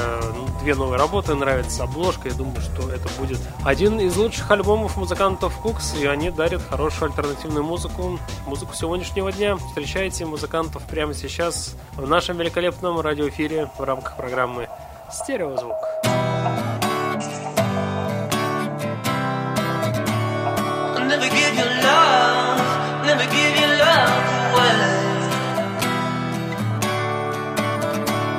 две 0.61 0.75
новые 0.75 0.99
работы, 0.99 1.35
нравится 1.35 1.83
обложка, 1.83 2.29
я 2.29 2.35
думаю, 2.35 2.61
что 2.61 2.89
это 2.89 3.07
будет 3.19 3.39
один 3.63 3.99
из 3.99 4.15
лучших 4.15 4.49
альбомов 4.51 4.97
музыкантов 4.97 5.55
Кукс, 5.57 5.95
и 5.99 6.05
они 6.05 6.29
дарят 6.31 6.61
хорошую 6.69 7.09
альтернативную 7.11 7.63
музыку, 7.63 8.19
музыку 8.45 8.73
сегодняшнего 8.73 9.31
дня. 9.31 9.57
Встречайте 9.57 10.25
музыкантов 10.25 10.83
прямо 10.83 11.13
сейчас 11.13 11.75
в 11.95 12.07
нашем 12.07 12.37
великолепном 12.37 12.99
радиоэфире 12.99 13.69
в 13.77 13.83
рамках 13.83 14.17
программы 14.17 14.67
«Стереозвук». 15.11 15.75
never 16.05 16.14
give 23.23 23.55
your 23.61 23.73
love 23.77 24.25
away. 24.51 24.79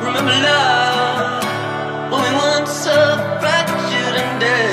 Remember 0.04 0.36
love 0.48 1.44
when 2.12 2.20
we 2.26 2.32
once 2.36 2.70
so 2.84 2.96
fractured 3.40 4.16
and 4.22 4.40
day. 4.40 4.65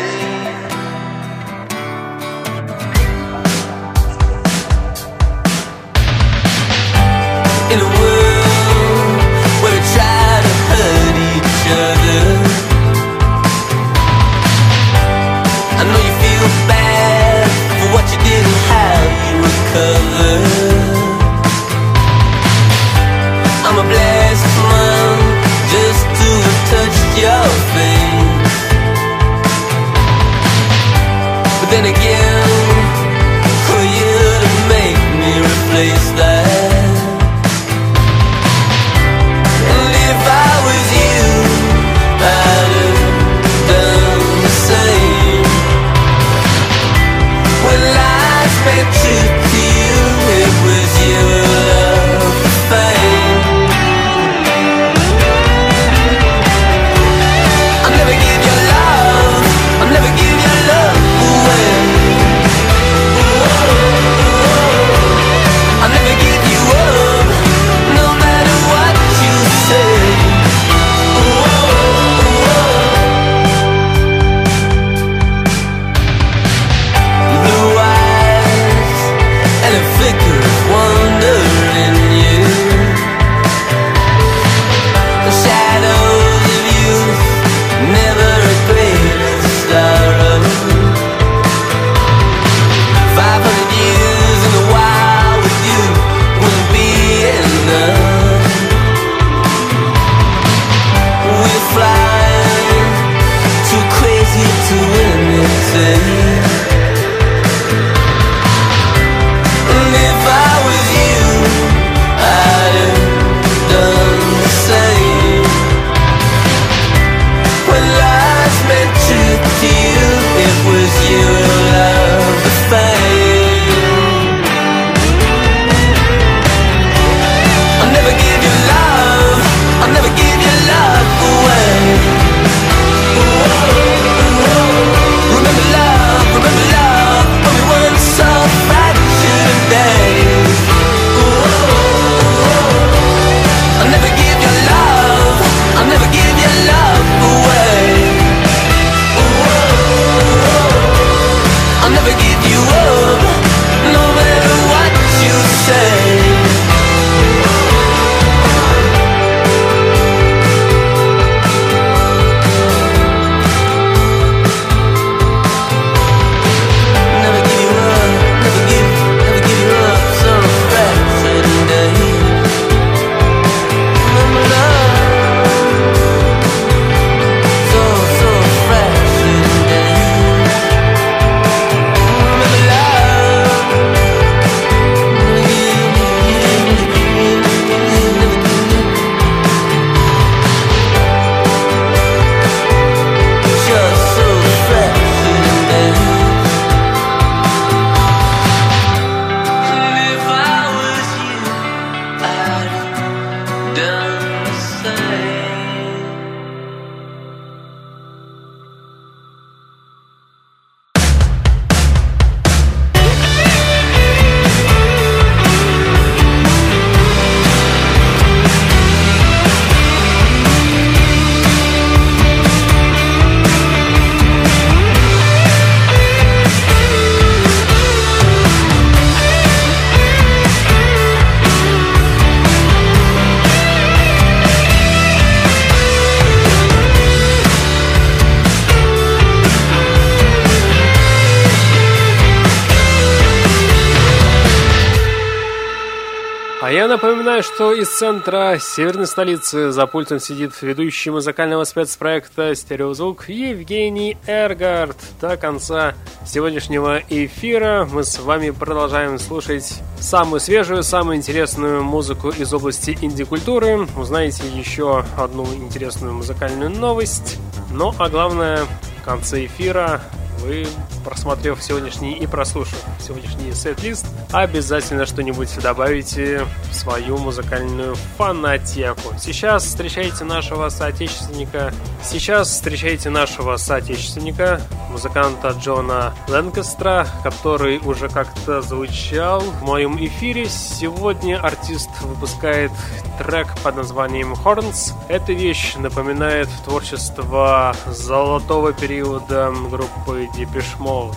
Я 246.84 246.90
напоминаю, 246.90 247.44
что 247.44 247.71
из 247.71 247.98
центра 247.98 248.58
северной 248.60 249.08
столицы 249.08 249.71
за 249.71 249.88
пультом 249.88 250.19
сидит 250.19 250.62
ведущий 250.62 251.12
музыкального 251.12 251.63
спецпроекта 251.63 252.54
«Стереозвук» 252.54 253.29
Евгений 253.29 254.17
Эргард. 254.27 254.98
До 255.21 255.38
конца 255.38 255.94
сегодняшнего 256.25 257.02
эфира 257.08 257.88
мы 257.90 258.04
с 258.04 258.19
вами 258.19 258.50
продолжаем 258.50 259.17
слушать 259.17 259.79
самую 259.98 260.42
свежую, 260.42 260.84
самую 260.84 261.15
интересную 261.15 261.84
музыку 261.84 262.31
из 262.31 262.54
области 262.54 262.98
инди-культуры. 263.00 263.88
Узнаете 263.96 264.44
еще 264.54 265.06
одну 265.17 265.46
интересную 265.54 266.13
музыкальную 266.13 266.69
новость. 266.69 267.40
Ну, 267.71 267.96
а 267.98 268.10
главное, 268.10 268.60
в 269.00 269.06
конце 269.06 269.46
эфира 269.46 270.02
вы, 270.44 270.67
просмотрев 271.06 271.62
сегодняшний 271.63 272.13
и 272.13 272.27
прослушав 272.27 272.77
сегодняшний 273.00 273.54
сет-лист, 273.54 274.06
обязательно 274.31 275.06
что-нибудь 275.06 275.50
добавите 275.62 276.46
в 276.69 276.75
свою 276.75 277.17
музыкальную 277.17 277.96
фанатеку. 278.17 279.13
Сейчас 279.17 279.63
встречайте 279.63 280.25
нашего 280.25 280.69
соотечественника. 280.69 281.73
Сейчас 282.04 282.50
встречайте 282.50 283.10
нашего 283.10 283.56
соотечественника, 283.56 284.62
музыканта 284.91 285.56
Джона 285.60 286.13
Лэнкестра, 286.27 287.08
который 287.23 287.79
уже 287.79 288.10
как-то 288.10 288.62
звучал 288.62 289.39
в 289.39 289.63
моем 289.63 289.98
эфире. 290.06 290.48
Сегодня 290.50 291.39
артист 291.39 291.89
выпускает 292.02 292.71
трек 293.17 293.48
под 293.63 293.77
названием 293.77 294.33
Horns. 294.33 294.94
Эта 295.08 295.31
вещь 295.31 295.75
напоминает 295.75 296.50
творчество 296.65 297.75
золотого 297.87 298.73
периода 298.73 299.54
группы 299.69 300.27
Depeche 300.36 300.77
Mode. 300.79 301.15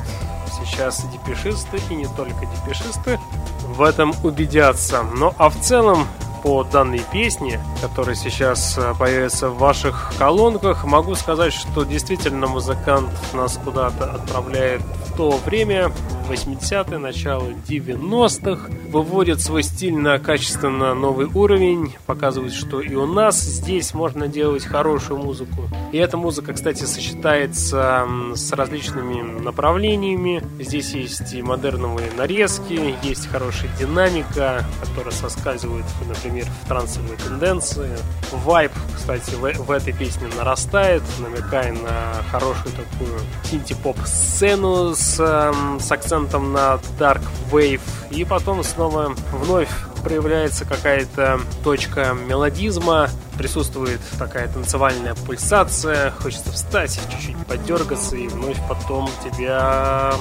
Сейчас 0.59 1.05
депешисты 1.12 1.81
и 1.91 1.95
не 1.95 2.07
только 2.07 2.47
депешисты 2.47 3.19
в 3.67 3.83
этом 3.83 4.14
убедятся. 4.23 5.03
Но 5.03 5.35
а 5.39 5.51
в 5.51 5.61
целом 5.61 6.07
по 6.47 6.63
данной 6.63 7.03
песне, 7.13 7.61
которая 7.83 8.15
сейчас 8.15 8.79
э, 8.79 8.95
появится 8.97 9.49
в 9.49 9.59
ваших 9.59 10.13
колонках, 10.17 10.85
могу 10.85 11.17
сказать, 11.17 11.53
что 11.53 11.83
действительно 11.83 12.47
музыкант 12.47 13.11
нас 13.35 13.59
куда-то 13.65 14.13
отправляет 14.13 14.81
в 14.81 15.17
то 15.17 15.41
время, 15.45 15.91
80-е, 16.29 16.99
начало 16.99 17.49
90-х, 17.69 18.71
выводит 18.91 19.41
свой 19.41 19.65
стиль 19.65 19.97
на 19.97 20.21
качественно 20.21 20.95
новый 20.95 21.27
уровень, 21.27 21.97
показывает, 22.07 22.53
что 22.53 22.81
и 22.81 22.95
у 22.95 23.07
нас 23.07 23.41
здесь 23.41 23.93
можно 23.93 24.29
делать 24.29 24.65
хорошую 24.65 25.21
музыку. 25.21 25.63
И 25.91 25.99
эта 25.99 26.17
музыка, 26.17 26.53
кстати, 26.53 26.85
сочетается 26.85 28.07
с 28.35 28.53
различными 28.53 29.41
направлениями. 29.41 30.45
Здесь 30.61 30.93
есть 30.93 31.33
и 31.33 31.43
модерновые 31.43 32.11
нарезки, 32.17 32.95
есть 33.03 33.27
хорошая 33.29 33.71
динамика, 33.79 34.65
которая 34.81 35.15
соскальзывает, 35.15 35.85
например, 36.07 36.36
в 36.45 36.68
трансовые 36.68 37.16
тенденции. 37.16 37.97
Вайп, 38.32 38.72
кстати, 38.95 39.30
в, 39.30 39.41
в 39.41 39.70
этой 39.70 39.93
песне 39.93 40.28
нарастает, 40.37 41.03
намекая 41.18 41.72
на 41.72 42.22
хорошую 42.30 42.74
такую 42.74 43.20
синти-поп-сцену 43.45 44.95
с, 44.95 45.16
с 45.16 45.93
акцентом 45.93 46.53
на 46.53 46.78
Dark 46.99 47.22
Wave. 47.51 47.80
И 48.11 48.24
потом 48.24 48.62
снова 48.64 49.14
вновь 49.32 49.70
проявляется 50.03 50.64
какая-то 50.64 51.41
точка 51.64 52.12
мелодизма, 52.14 53.09
присутствует 53.37 54.01
такая 54.18 54.47
танцевальная 54.47 55.14
пульсация, 55.14 56.12
хочется 56.12 56.53
встать, 56.53 57.01
чуть-чуть 57.11 57.47
подергаться, 57.47 58.16
и 58.16 58.28
вновь 58.28 58.57
потом 58.68 59.11
тебя 59.24 60.14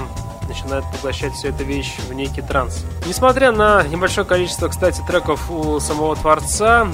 начинает 0.48 0.84
поглощать 0.92 1.34
всю 1.34 1.50
эту 1.50 1.64
вещь 1.64 1.98
в 2.08 2.14
некий 2.14 2.42
транс. 2.42 2.86
Несмотря 3.06 3.52
на 3.52 3.84
небольшое 3.84 4.26
количество, 4.26 4.68
кстати, 4.68 5.02
треков 5.08 5.50
у 5.50 5.80
самого 5.80 6.16
творца, 6.16 6.88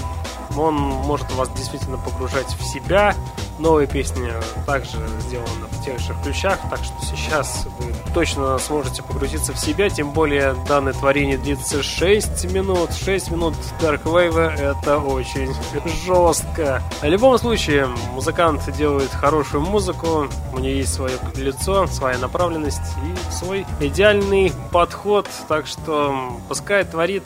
он 0.58 0.76
может 0.76 1.32
вас 1.34 1.50
действительно 1.50 1.98
погружать 1.98 2.48
в 2.48 2.64
себя. 2.64 3.16
Новая 3.60 3.86
песня 3.86 4.34
также 4.66 4.98
сделана 5.20 5.68
в 5.70 5.86
тех 5.86 6.00
же 6.00 6.16
ключах, 6.24 6.58
так 6.70 6.80
что 6.84 6.94
сейчас 7.06 7.68
вы 7.80 7.94
точно 8.14 8.58
сможете 8.58 9.04
погрузиться 9.04 9.54
в 9.54 9.60
себя, 9.60 9.90
тем 9.90 10.12
более 10.12 10.56
данное 10.68 10.94
творение 10.94 11.38
длится 11.38 11.84
6 11.84 12.52
минут. 12.52 12.92
6 12.94 13.32
минут 13.32 13.54
Dark 13.80 14.04
Wave 14.04 14.50
это 14.58 14.98
очень 14.98 15.54
жестко. 16.06 16.82
В 17.02 17.06
любом 17.06 17.38
случае, 17.38 17.88
музыкант 18.14 18.64
делает 18.76 19.12
хорошую 19.12 19.62
музыку, 19.62 20.28
у 20.54 20.60
нее 20.60 20.78
есть 20.78 20.94
свое 20.94 21.14
лицо, 21.36 21.86
своя 21.88 22.18
направленность 22.18 22.82
и 23.06 23.32
свой 23.32 23.66
идеальный 23.80 24.52
подход, 24.72 25.28
так 25.48 25.68
что 25.68 26.40
пускай 26.48 26.84
творит 26.84 27.24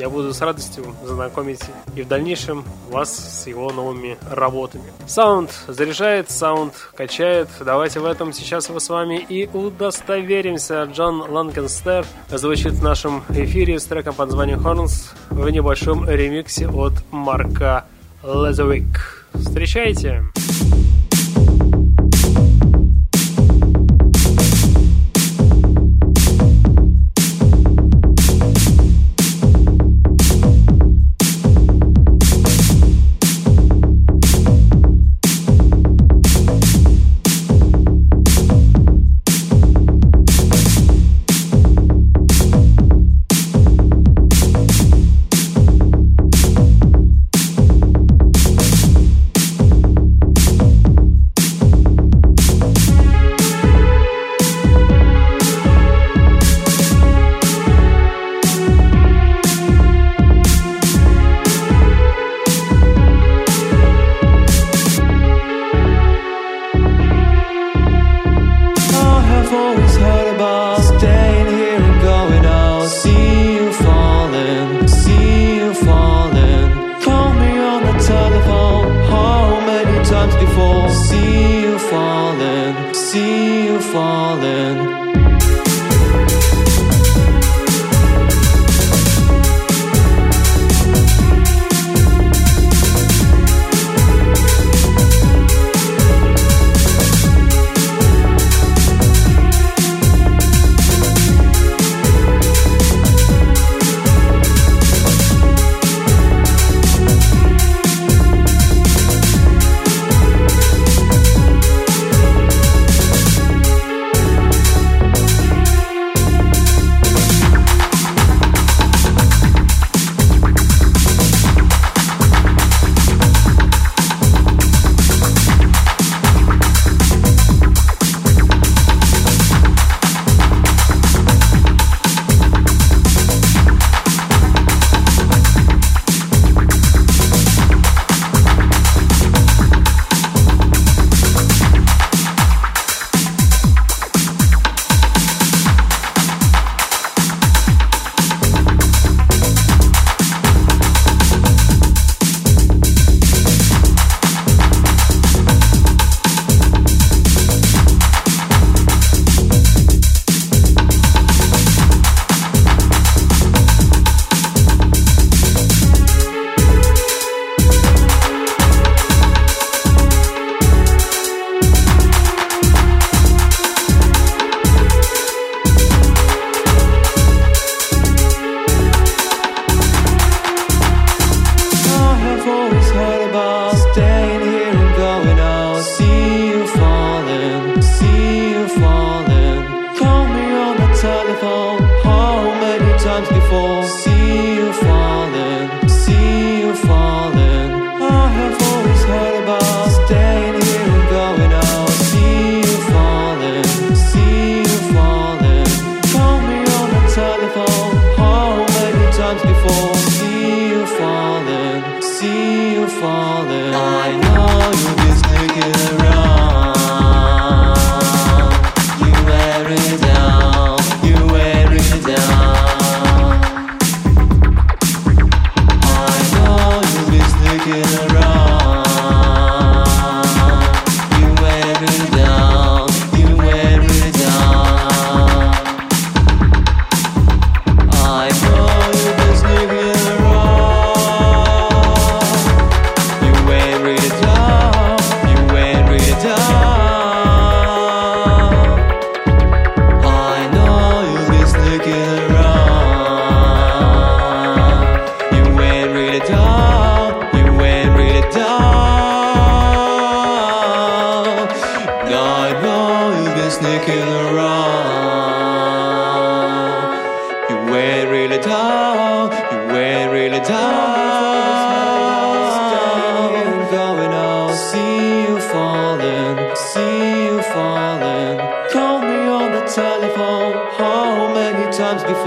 я 0.00 0.08
буду 0.08 0.32
с 0.32 0.40
радостью 0.40 0.94
знакомить 1.04 1.60
и 1.94 2.02
в 2.02 2.08
дальнейшем 2.08 2.59
вас 2.90 3.42
с 3.42 3.46
его 3.46 3.70
новыми 3.70 4.18
работами. 4.30 4.84
Саунд 5.06 5.50
заряжает, 5.68 6.30
саунд 6.30 6.74
качает. 6.96 7.48
Давайте 7.64 8.00
в 8.00 8.04
этом 8.04 8.32
сейчас 8.32 8.68
мы 8.68 8.80
с 8.80 8.88
вами 8.88 9.18
и 9.28 9.48
удостоверимся. 9.52 10.84
Джон 10.84 11.22
Ланкенстер 11.30 12.04
звучит 12.30 12.72
в 12.72 12.82
нашем 12.82 13.24
эфире 13.30 13.78
с 13.78 13.84
треком 13.84 14.14
под 14.14 14.28
названием 14.28 14.60
Horns 14.60 15.12
в 15.30 15.48
небольшом 15.48 16.08
ремиксе 16.08 16.68
от 16.68 16.94
Марка 17.10 17.86
Лезовик. 18.22 19.26
Встречайте! 19.34 20.24
Встречайте! 20.34 20.49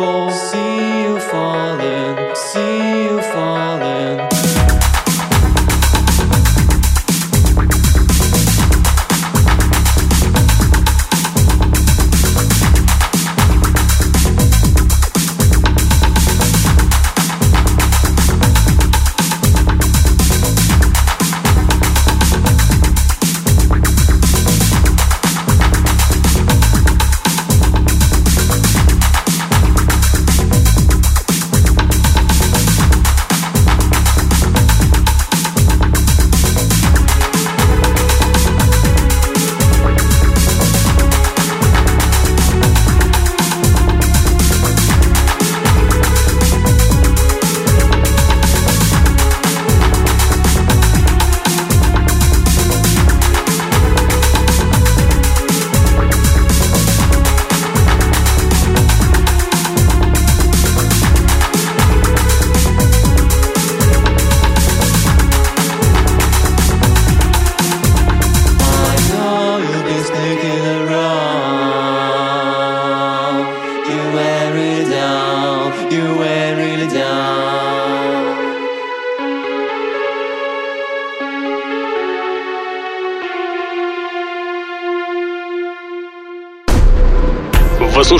people 0.03 0.29
see 0.31 0.72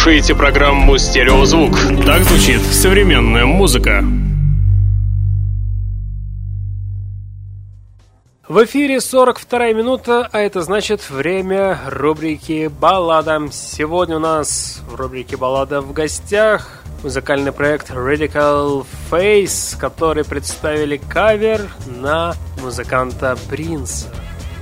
слушаете 0.03 0.35
программу 0.35 0.97
«Стереозвук». 0.97 1.77
Так 2.05 2.23
звучит 2.23 2.61
современная 2.61 3.45
музыка. 3.45 4.03
В 8.49 8.65
эфире 8.65 8.99
42 8.99 9.71
минута, 9.71 10.27
а 10.29 10.39
это 10.39 10.61
значит 10.61 11.09
время 11.09 11.79
рубрики 11.87 12.67
«Баллада». 12.67 13.47
Сегодня 13.53 14.17
у 14.17 14.19
нас 14.19 14.81
в 14.89 14.95
рубрике 14.95 15.37
«Баллада» 15.37 15.79
в 15.79 15.93
гостях 15.93 16.83
музыкальный 17.01 17.53
проект 17.53 17.89
Radical 17.89 18.85
Face, 19.09 19.79
который 19.79 20.25
представили 20.25 20.97
кавер 20.97 21.61
на 21.87 22.35
музыканта 22.61 23.37
Принца, 23.49 24.09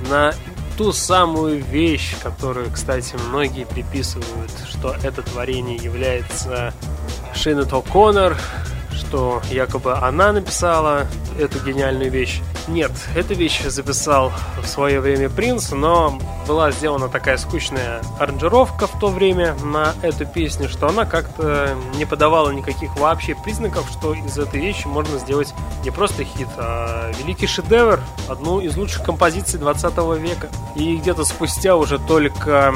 на 0.08 0.34
ту 0.78 0.92
самую 0.92 1.64
вещь, 1.64 2.14
которую, 2.22 2.70
кстати, 2.70 3.16
многие 3.28 3.66
приписывают, 3.66 4.52
что 4.82 4.96
это 5.04 5.22
творение 5.22 5.76
является 5.76 6.74
Шинет 7.36 7.72
О'Коннор, 7.72 8.36
что 8.92 9.40
якобы 9.48 9.94
она 9.94 10.32
написала 10.32 11.06
эту 11.38 11.60
гениальную 11.60 12.10
вещь. 12.10 12.40
Нет, 12.66 12.90
эту 13.14 13.34
вещь 13.34 13.62
записал 13.62 14.32
в 14.60 14.66
свое 14.66 14.98
время 14.98 15.30
Принц, 15.30 15.70
но 15.70 16.18
была 16.48 16.72
сделана 16.72 17.08
такая 17.08 17.36
скучная 17.36 18.02
аранжировка 18.18 18.88
в 18.88 18.98
то 18.98 19.06
время 19.06 19.54
на 19.62 19.94
эту 20.02 20.26
песню, 20.26 20.68
что 20.68 20.88
она 20.88 21.04
как-то 21.04 21.76
не 21.94 22.04
подавала 22.04 22.50
никаких 22.50 22.96
вообще 22.96 23.36
признаков, 23.36 23.88
что 23.88 24.14
из 24.14 24.36
этой 24.36 24.60
вещи 24.60 24.88
можно 24.88 25.16
сделать 25.20 25.54
не 25.84 25.92
просто 25.92 26.24
хит, 26.24 26.48
а 26.56 27.12
великий 27.20 27.46
шедевр, 27.46 28.00
одну 28.28 28.58
из 28.58 28.76
лучших 28.76 29.04
композиций 29.04 29.60
20 29.60 29.96
века. 30.18 30.48
И 30.74 30.96
где-то 30.96 31.24
спустя 31.24 31.76
уже 31.76 32.00
только 32.00 32.74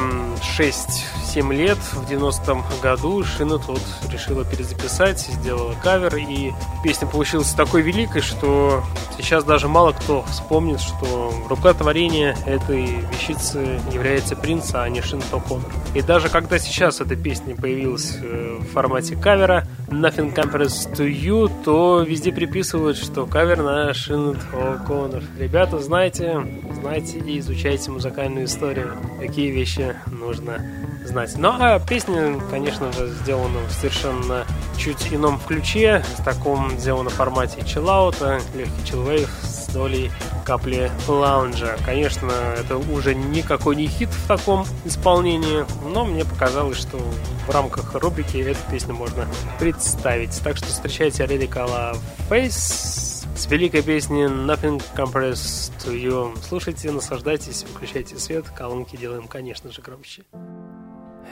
6-7 1.37 1.55
лет, 1.55 1.79
в 1.79 2.11
90-м 2.11 2.65
году, 2.83 3.23
Шина 3.23 3.59
тут 3.59 3.81
решила 4.11 4.45
перезаписать, 4.45 5.19
сделала 5.21 5.75
кавер, 5.83 6.17
и 6.17 6.53
песня 6.83 7.07
получилась 7.07 7.53
такой 7.53 7.83
великой, 7.83 8.23
что 8.23 8.83
сейчас 9.17 9.45
даже 9.45 9.69
мало 9.69 9.93
кто 9.93 10.23
вспомнит, 10.23 10.81
что 10.81 11.33
рука 11.49 11.75
творения 11.75 12.37
этой 12.47 12.87
вещицы 13.13 13.81
является 13.93 14.37
принц, 14.37 14.75
а 14.75 14.89
не 14.89 15.03
Шинто 15.03 15.39
Коннор. 15.41 15.71
И 15.95 16.03
даже 16.03 16.29
когда 16.29 16.59
сейчас 16.59 17.01
эта 17.01 17.17
песня 17.17 17.55
появилась 17.55 18.17
э, 18.23 18.59
в 18.61 18.73
формате 18.73 19.17
кавера 19.17 19.67
Nothing 19.89 20.35
Compares 20.35 20.91
to 20.95 21.07
You, 21.09 21.51
то 21.65 22.03
везде 22.03 22.33
приписывают, 22.33 22.97
что 22.97 23.27
кавер 23.27 23.63
на 23.63 23.93
Шинто 23.93 24.83
Коннор. 24.87 25.23
Ребята, 25.39 25.79
знайте, 25.81 26.47
знайте 26.81 27.19
и 27.19 27.39
изучайте 27.39 27.91
музыкальную 27.91 28.47
историю. 28.47 28.93
Какие 29.21 29.51
вещи 29.51 29.95
нужно 30.11 30.61
знать. 31.05 31.26
Ну 31.37 31.51
а 31.59 31.79
песня, 31.81 32.41
конечно 32.51 32.93
же, 32.93 33.09
сделана 33.09 33.59
в 33.69 33.73
совершенно 33.73 34.47
чуть 34.79 35.13
ином 35.13 35.41
ключе, 35.41 36.05
в 36.19 36.25
таком 36.25 36.79
сделано 36.79 37.11
формате 37.11 37.65
чиллаута, 37.65 38.41
легкий 38.55 38.85
чиллвейв 38.85 39.29
с 39.43 39.67
долей 39.73 40.11
капли 40.45 40.91
лаунжа. 41.09 41.77
Конечно, 41.85 42.31
это 42.57 42.77
уже 42.77 43.15
никакой 43.15 43.77
не 43.77 43.89
хит 43.89 44.09
в 44.11 44.29
таком 44.29 44.65
исполнении, 44.85 45.65
но 45.85 46.05
мне 46.05 46.25
показалось, 46.25 46.79
что 46.79 46.99
в 47.47 47.51
рамках 47.51 47.95
рубрики 47.95 48.37
эту 48.39 48.61
песню 48.71 48.95
можно 48.95 49.27
представить. 49.59 50.41
Так 50.43 50.57
что 50.57 50.67
встречайте 50.67 51.25
Radical 51.25 51.99
Face 52.31 53.27
с 53.37 53.47
великой 53.51 53.83
песни 53.83 54.27
Nothing 54.27 54.83
Compares 54.95 55.73
to 55.85 55.93
You. 55.93 56.37
Слушайте, 56.49 56.91
наслаждайтесь, 56.91 57.65
выключайте 57.73 58.17
свет, 58.19 58.49
колонки 58.51 58.97
делаем, 58.97 59.27
конечно 59.27 59.71
же, 59.73 59.83
громче. 59.83 60.23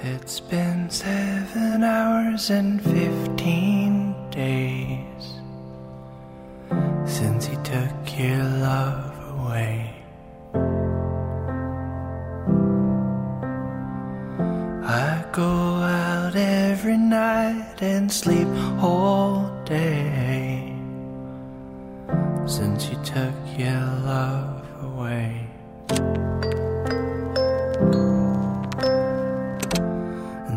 It's 0.03 0.41
been 0.41 0.91
seven 0.91 1.83
hours 1.83 2.51
and 2.51 2.83
fifteen 2.83 4.15
days 4.31 5.41
since 7.07 7.47
he 7.47 7.57
took 7.57 8.19
your 8.19 8.45
love 8.45 9.15
away. 9.39 9.91
I 14.87 15.25
go 15.33 15.43
out 15.45 16.35
every 16.37 16.99
night 16.99 17.81
and 17.81 18.13
sleep 18.13 18.49
all 18.81 19.51
day 19.65 20.77
since 22.47 22.91
you 22.91 22.97
took 23.05 23.35
your 23.57 23.81
love 24.05 24.67
away. 24.83 25.49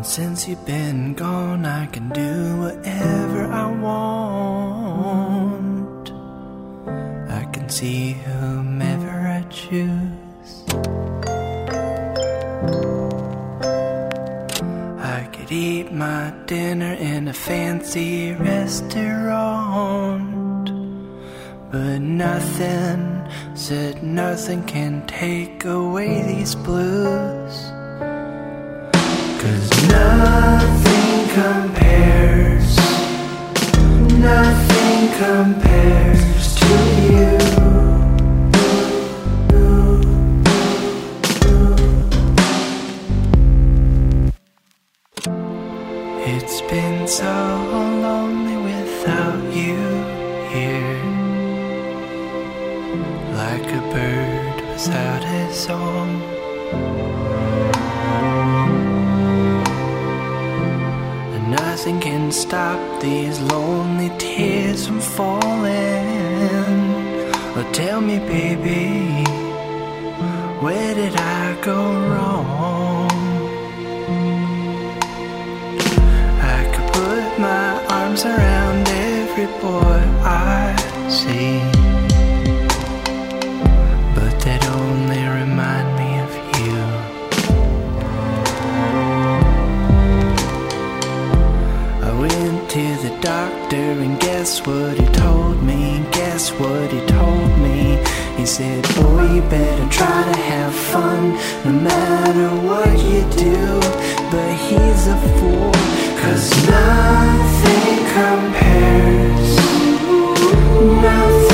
Since 0.08 0.48
you've 0.48 0.64
been 0.64 1.12
gone, 1.12 1.66
I 1.66 1.84
can 1.84 2.08
do 2.08 2.56
whatever 2.60 3.44
I 3.44 3.66
want. 3.70 4.88
I 7.30 7.44
can 7.52 7.68
see 7.68 8.12
whomever 8.12 9.10
I 9.10 9.42
choose. 9.50 10.64
I 14.98 15.28
could 15.30 15.52
eat 15.52 15.92
my 15.92 16.32
dinner 16.46 16.94
in 16.94 17.28
a 17.28 17.34
fancy 17.34 18.32
restaurant. 18.32 19.04
But 21.70 21.98
nothing, 21.98 23.28
said 23.54 24.02
nothing 24.02 24.64
can 24.64 25.06
take 25.06 25.66
away 25.66 26.22
these 26.22 26.54
blues. 26.54 27.77
Cause 29.38 29.70
nothing 29.88 31.28
compares, 31.32 32.76
nothing 34.18 35.08
compares 35.16 36.54
to 36.56 36.66
you. 37.12 37.38
It's 46.26 46.60
been 46.62 47.06
so 47.06 47.47
these 63.00 63.40
lonely 63.40 64.10
tears 64.18 64.86
from 64.86 65.00
falling. 65.00 65.68
Oh, 67.56 67.68
tell 67.72 68.00
me, 68.00 68.18
baby, 68.18 69.24
where 70.60 70.94
did 70.94 71.14
I 71.16 71.56
go 71.62 71.76
wrong? 72.10 73.08
I 76.40 76.60
could 76.72 76.92
put 76.92 77.38
my 77.40 77.84
arms 77.88 78.24
around 78.24 78.88
every 78.88 79.46
boy 79.60 80.00
I 80.24 80.76
see. 81.08 81.77
Doctor 93.20 93.76
and 93.76 94.18
guess 94.20 94.64
what 94.66 94.98
he 94.98 95.06
told 95.06 95.62
me? 95.62 96.04
Guess 96.12 96.50
what 96.52 96.90
he 96.92 97.00
told 97.06 97.58
me? 97.58 97.98
He 98.36 98.46
said, 98.46 98.82
boy, 98.94 99.34
you 99.34 99.42
better 99.42 99.88
try 99.90 100.22
to 100.32 100.38
have 100.38 100.74
fun 100.74 101.32
no 101.64 101.72
matter 101.72 102.48
what 102.66 102.92
you 103.10 103.22
do. 103.36 103.80
But 104.30 104.52
he's 104.66 105.06
a 105.08 105.16
fool, 105.38 105.72
cause 106.20 106.50
nothing 106.68 107.98
compares. 108.14 109.56
Nothing 111.02 111.47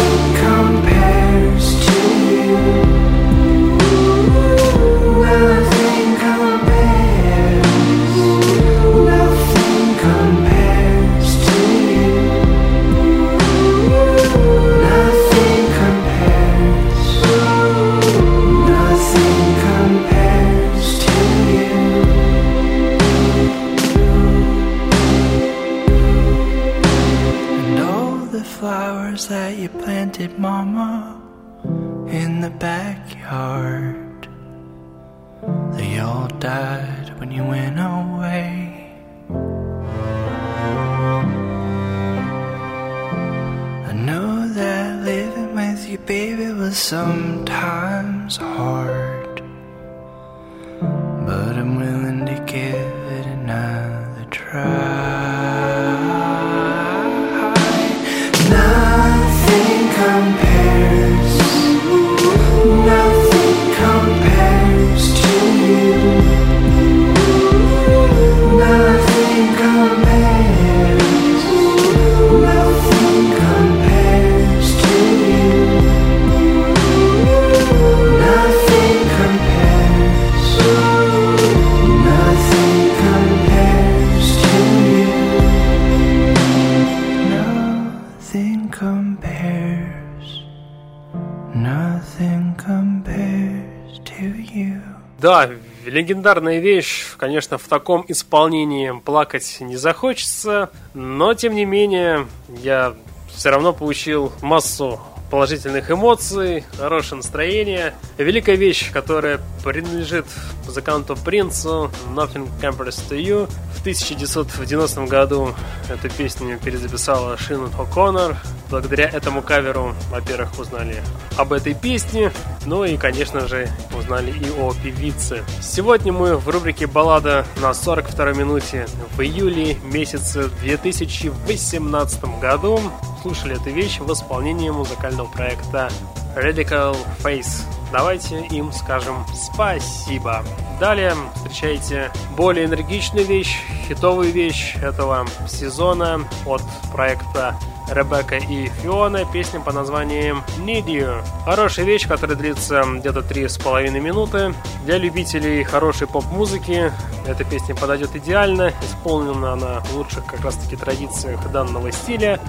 легендарная 95.95 96.59
вещь, 96.59 97.05
конечно, 97.16 97.57
в 97.57 97.62
таком 97.68 98.05
исполнении 98.09 98.92
плакать 99.05 99.59
не 99.61 99.76
захочется, 99.76 100.70
но 100.92 101.34
тем 101.34 101.55
не 101.55 101.64
менее 101.64 102.26
я 102.62 102.95
все 103.32 103.51
равно 103.51 103.72
получил 103.72 104.32
массу 104.42 105.01
положительных 105.30 105.90
эмоций, 105.90 106.64
хорошее 106.76 107.18
настроение. 107.18 107.95
Великая 108.18 108.57
вещь, 108.57 108.90
которая 108.92 109.40
принадлежит 109.64 110.26
музыканту 110.66 111.16
Принцу 111.16 111.90
Nothing 112.14 112.49
Compares 112.61 113.01
to 113.09 113.16
You. 113.16 113.49
В 113.74 113.80
1990 113.80 115.07
году 115.07 115.55
эту 115.88 116.11
песню 116.11 116.59
перезаписала 116.59 117.36
Шинон 117.36 117.70
О'Коннор. 117.78 118.36
Благодаря 118.75 119.05
этому 119.05 119.41
каверу, 119.41 119.95
во-первых, 120.11 120.59
узнали 120.59 121.01
об 121.39 121.53
этой 121.53 121.75
песне, 121.75 122.33
ну 122.66 122.85
и, 122.85 122.97
конечно 122.97 123.47
же, 123.47 123.68
узнали 123.97 124.33
и 124.33 124.51
о 124.51 124.72
певице. 124.72 125.45
Сегодня 125.62 126.12
мы 126.12 126.37
в 126.37 126.49
рубрике 126.49 126.89
«Баллада» 126.89 127.47
на 127.62 127.72
42 127.72 128.33
минуте 128.33 128.89
в 129.16 129.20
июле 129.20 129.77
месяце 129.85 130.49
2018 130.49 132.25
году 132.41 132.81
слушали 133.22 133.55
эту 133.55 133.70
вещь 133.70 134.01
в 134.01 134.12
исполнении 134.12 134.70
музыкального 134.70 135.29
проекта 135.29 135.89
Radical 136.35 136.97
Face. 137.22 137.62
Давайте 137.93 138.45
им 138.47 138.72
скажем 138.72 139.25
спасибо. 139.33 140.45
Далее 140.81 141.14
встречайте 141.37 142.11
более 142.37 142.64
энергичную 142.64 143.25
вещь, 143.25 143.57
хитовую 143.87 144.33
вещь 144.33 144.75
этого 144.83 145.29
сезона 145.47 146.27
от 146.45 146.62
проекта 146.93 147.57
Ребекка 147.91 148.37
и 148.37 148.68
Фиона, 148.68 149.24
песня 149.30 149.61
по 149.61 149.72
названием 149.72 150.43
Need 150.59 150.87
You. 150.87 151.22
Хорошая 151.45 151.85
вещь, 151.85 152.09
которая 152.09 152.37
длится 152.37 152.82
где-то 152.85 153.22
три 153.22 153.47
с 153.47 153.59
половиной 153.59 154.01
минуты. 154.01 154.55
Для 154.85 154.99
любителей 154.99 155.62
хорошей 155.64 156.07
поп-музыки 156.07 156.91
эта 157.26 157.45
песня 157.45 157.74
подойдет 157.74 158.16
идеально, 158.16 158.72
исполнена 158.82 159.53
она 159.53 159.80
в 159.80 159.97
лучших 159.97 160.24
как 160.26 160.41
раз 160.41 160.57
таки 160.57 160.76
традициях 160.76 161.51
данного 161.53 161.93
стиля. 161.93 162.41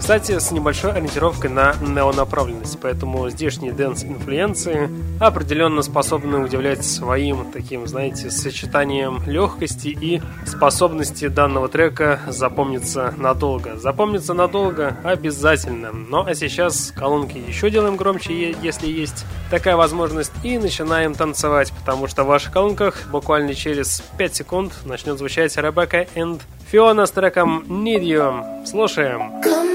Кстати, 0.00 0.38
с 0.40 0.50
небольшой 0.50 0.92
ориентировкой 0.92 1.50
на 1.50 1.74
неонаправленность, 1.80 2.80
поэтому 2.80 3.28
здешние 3.28 3.72
dance 3.72 4.05
-инфлюенции 4.05 4.90
определенно 5.20 5.82
способны 5.82 6.38
удивлять 6.38 6.84
своим 6.84 7.52
таким, 7.52 7.86
знаете, 7.86 8.30
сочетанием 8.30 9.22
легкости 9.26 9.88
и 9.88 10.20
способности 10.46 11.28
данного 11.28 11.68
трека 11.68 12.18
запомниться 12.26 13.14
надолго. 13.18 13.76
Запомниться 13.76 14.34
надолго 14.34 14.96
обязательно. 15.04 15.92
Ну 15.92 16.24
а 16.26 16.34
сейчас 16.34 16.92
колонки 16.96 17.36
еще 17.36 17.70
делаем 17.70 17.96
громче, 17.96 18.56
если 18.62 18.88
есть 18.88 19.26
такая 19.50 19.76
возможность, 19.76 20.32
и 20.42 20.58
начинаем 20.58 21.14
танцевать, 21.14 21.72
потому 21.78 22.08
что 22.08 22.24
в 22.24 22.28
ваших 22.28 22.52
колонках 22.52 23.06
буквально 23.12 23.54
через 23.54 24.02
5 24.16 24.34
секунд 24.34 24.72
начнет 24.84 25.18
звучать 25.18 25.56
Ребекка 25.56 26.06
and 26.16 26.40
Фиона 26.72 27.06
с 27.06 27.10
треком 27.10 27.64
Need 27.68 28.02
You. 28.02 28.66
Слушаем. 28.66 29.40
Come 29.42 29.69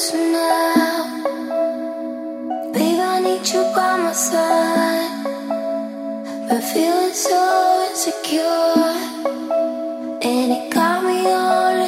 closer 0.00 0.32
now. 0.32 1.04
Babe, 2.72 3.00
I 3.00 3.20
need 3.20 3.46
you 3.52 3.62
by 3.74 3.96
my 3.98 4.12
side. 4.12 5.24
But 6.48 6.62
feeling 6.72 7.12
so 7.12 7.86
insecure. 7.90 8.94
And 10.22 10.52
it 10.52 10.72
got 10.72 11.04
me 11.04 11.18
all 11.26 11.79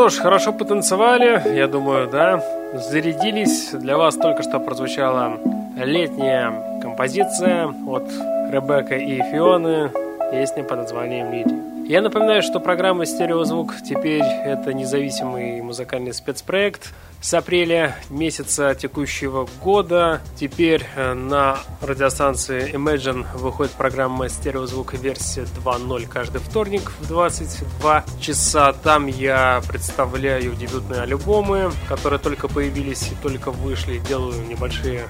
что 0.00 0.08
ж, 0.08 0.16
хорошо 0.16 0.52
потанцевали, 0.54 1.42
я 1.54 1.68
думаю, 1.68 2.08
да, 2.08 2.42
зарядились. 2.72 3.72
Для 3.72 3.98
вас 3.98 4.16
только 4.16 4.42
что 4.42 4.58
прозвучала 4.58 5.38
летняя 5.76 6.80
композиция 6.80 7.66
от 7.86 8.04
Ребекка 8.50 8.96
и 8.96 9.18
Фионы, 9.30 9.90
песня 10.30 10.64
под 10.64 10.78
названием 10.78 11.30
«Лиди». 11.30 11.54
Я 11.86 12.00
напоминаю, 12.00 12.40
что 12.40 12.60
программа 12.60 13.04
«Стереозвук» 13.04 13.74
теперь 13.86 14.22
это 14.22 14.72
независимый 14.72 15.60
музыкальный 15.60 16.14
спецпроект. 16.14 16.94
С 17.20 17.34
апреля 17.34 17.96
месяца 18.08 18.74
текущего 18.74 19.46
года 19.62 20.22
теперь 20.36 20.86
э, 20.96 21.12
на 21.12 21.58
радиостанции 21.82 22.72
Imagine 22.72 23.26
выходит 23.36 23.72
программа 23.72 24.30
«Стереозвук» 24.30 24.94
версия 24.94 25.42
2.0 25.42 26.08
каждый 26.08 26.40
вторник 26.40 26.90
в 26.98 27.08
22 27.08 28.04
часа. 28.22 28.72
Там 28.72 29.06
я 29.06 29.60
представляю 29.68 30.54
дебютные 30.54 31.02
альбомы, 31.02 31.70
которые 31.88 32.18
только 32.18 32.48
появились 32.48 33.12
и 33.12 33.14
только 33.22 33.50
вышли. 33.50 33.98
Делаю 33.98 34.42
небольшие 34.46 35.06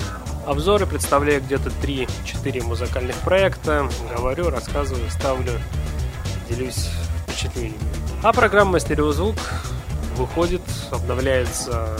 обзоры, 0.48 0.86
представляю 0.86 1.40
где-то 1.40 1.70
3-4 1.80 2.64
музыкальных 2.64 3.14
проекта. 3.18 3.88
Говорю, 4.16 4.50
рассказываю, 4.50 5.08
ставлю 5.10 5.52
делюсь 6.48 6.88
впечатлениями. 7.22 7.78
А 8.24 8.32
программа 8.32 8.80
«Стереозвук» 8.80 9.36
выходит, 10.20 10.62
обновляется 10.90 11.96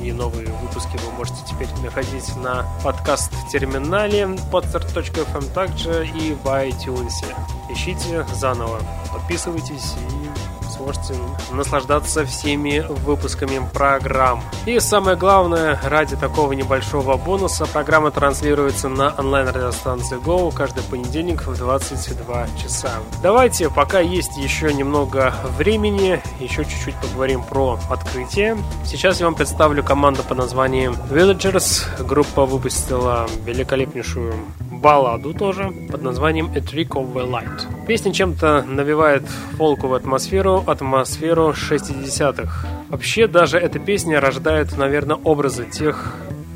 и 0.00 0.12
новые 0.12 0.46
выпуски 0.48 0.98
вы 0.98 1.12
можете 1.12 1.38
теперь 1.48 1.68
находить 1.82 2.36
на 2.36 2.66
подкаст-терминале 2.82 4.24
podster.fm 4.52 5.50
также 5.54 6.06
и 6.06 6.34
в 6.34 6.44
iTunes. 6.46 7.24
Ищите 7.70 8.26
заново, 8.34 8.80
подписывайтесь 9.10 9.94
и 9.96 10.63
сможете 10.74 11.14
наслаждаться 11.52 12.24
всеми 12.24 12.84
выпусками 13.04 13.60
программ. 13.72 14.42
И 14.66 14.78
самое 14.80 15.16
главное, 15.16 15.80
ради 15.84 16.16
такого 16.16 16.52
небольшого 16.52 17.16
бонуса, 17.16 17.66
программа 17.66 18.10
транслируется 18.10 18.88
на 18.88 19.14
онлайн-радиостанции 19.16 20.18
Go 20.18 20.52
каждый 20.54 20.82
понедельник 20.84 21.46
в 21.46 21.56
22 21.56 22.46
часа. 22.62 22.90
Давайте, 23.22 23.70
пока 23.70 24.00
есть 24.00 24.36
еще 24.36 24.72
немного 24.72 25.34
времени, 25.58 26.20
еще 26.40 26.64
чуть-чуть 26.64 26.96
поговорим 26.96 27.42
про 27.42 27.78
открытие. 27.90 28.56
Сейчас 28.84 29.20
я 29.20 29.26
вам 29.26 29.34
представлю 29.34 29.82
команду 29.82 30.22
под 30.22 30.38
названием 30.38 30.94
Villagers. 31.10 31.84
Группа 32.04 32.46
выпустила 32.46 33.26
великолепнейшую 33.44 34.34
балладу 34.80 35.34
тоже 35.34 35.72
под 35.90 36.02
названием 36.02 36.50
A 36.54 36.58
Trick 36.58 36.88
of 36.88 37.12
the 37.12 37.28
Light. 37.28 37.86
Песня 37.86 38.12
чем-то 38.12 38.62
навевает 38.62 39.22
фолковую 39.56 39.96
атмосферу, 39.96 40.62
атмосферу 40.66 41.50
60-х. 41.50 42.68
Вообще 42.88 43.26
даже 43.26 43.58
эта 43.58 43.78
песня 43.78 44.20
рождает, 44.20 44.76
наверное, 44.76 45.16
образы 45.16 45.64
тех 45.64 46.14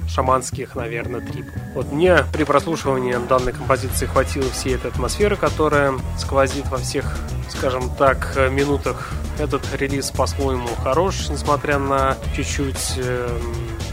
шаманских, 0.08 0.74
наверное, 0.74 1.20
трипов. 1.20 1.54
Вот 1.74 1.92
мне 1.92 2.18
при 2.32 2.44
прослушивании 2.44 3.16
данной 3.28 3.52
композиции 3.52 4.06
хватило 4.06 4.50
всей 4.50 4.74
этой 4.74 4.90
атмосферы, 4.90 5.36
которая 5.36 5.94
сквозит 6.18 6.66
во 6.68 6.78
всех, 6.78 7.16
скажем 7.48 7.90
так, 7.96 8.36
минутах. 8.50 9.12
Этот 9.38 9.62
релиз 9.74 10.10
по-своему 10.10 10.68
хорош, 10.82 11.28
несмотря 11.28 11.78
на 11.78 12.16
чуть-чуть 12.34 12.94
э, 12.96 13.28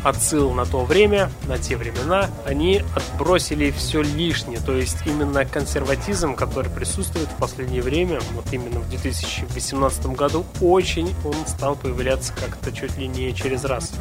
отсыл 0.05 0.51
на 0.53 0.65
то 0.65 0.85
время, 0.85 1.31
на 1.47 1.57
те 1.57 1.75
времена, 1.75 2.29
они 2.45 2.83
отбросили 2.95 3.71
все 3.71 4.03
лишнее. 4.03 4.59
То 4.59 4.73
есть 4.73 4.97
именно 5.05 5.45
консерватизм, 5.45 6.35
который 6.35 6.69
присутствует 6.69 7.27
в 7.27 7.35
последнее 7.37 7.81
время, 7.81 8.19
вот 8.33 8.45
именно 8.51 8.79
в 8.79 8.89
2018 8.89 10.05
году, 10.07 10.45
очень 10.61 11.13
он 11.25 11.35
стал 11.47 11.75
появляться 11.75 12.33
как-то 12.33 12.71
чуть 12.71 12.95
ли 12.97 13.07
не 13.07 13.33
через 13.33 13.65
раз. 13.65 13.93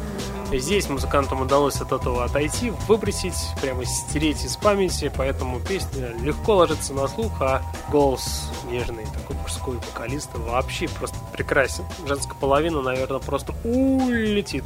Здесь 0.53 0.89
музыкантам 0.89 1.41
удалось 1.41 1.81
от 1.81 1.91
этого 1.91 2.23
отойти, 2.23 2.71
выбросить, 2.87 3.33
прямо 3.61 3.83
стереть 3.83 4.45
из 4.45 4.55
памяти, 4.57 5.11
поэтому 5.17 5.59
песня 5.59 6.13
легко 6.21 6.57
ложится 6.57 6.93
на 6.93 7.07
слух, 7.07 7.41
а 7.41 7.63
голос 7.89 8.51
нежный, 8.69 9.05
такой 9.05 9.35
мужской 9.37 9.77
вокалист 9.77 10.29
вообще 10.35 10.87
просто 10.87 11.17
прекрасен. 11.33 11.83
Женская 12.07 12.35
половина, 12.35 12.81
наверное, 12.81 13.19
просто 13.19 13.55
улетит. 13.63 14.65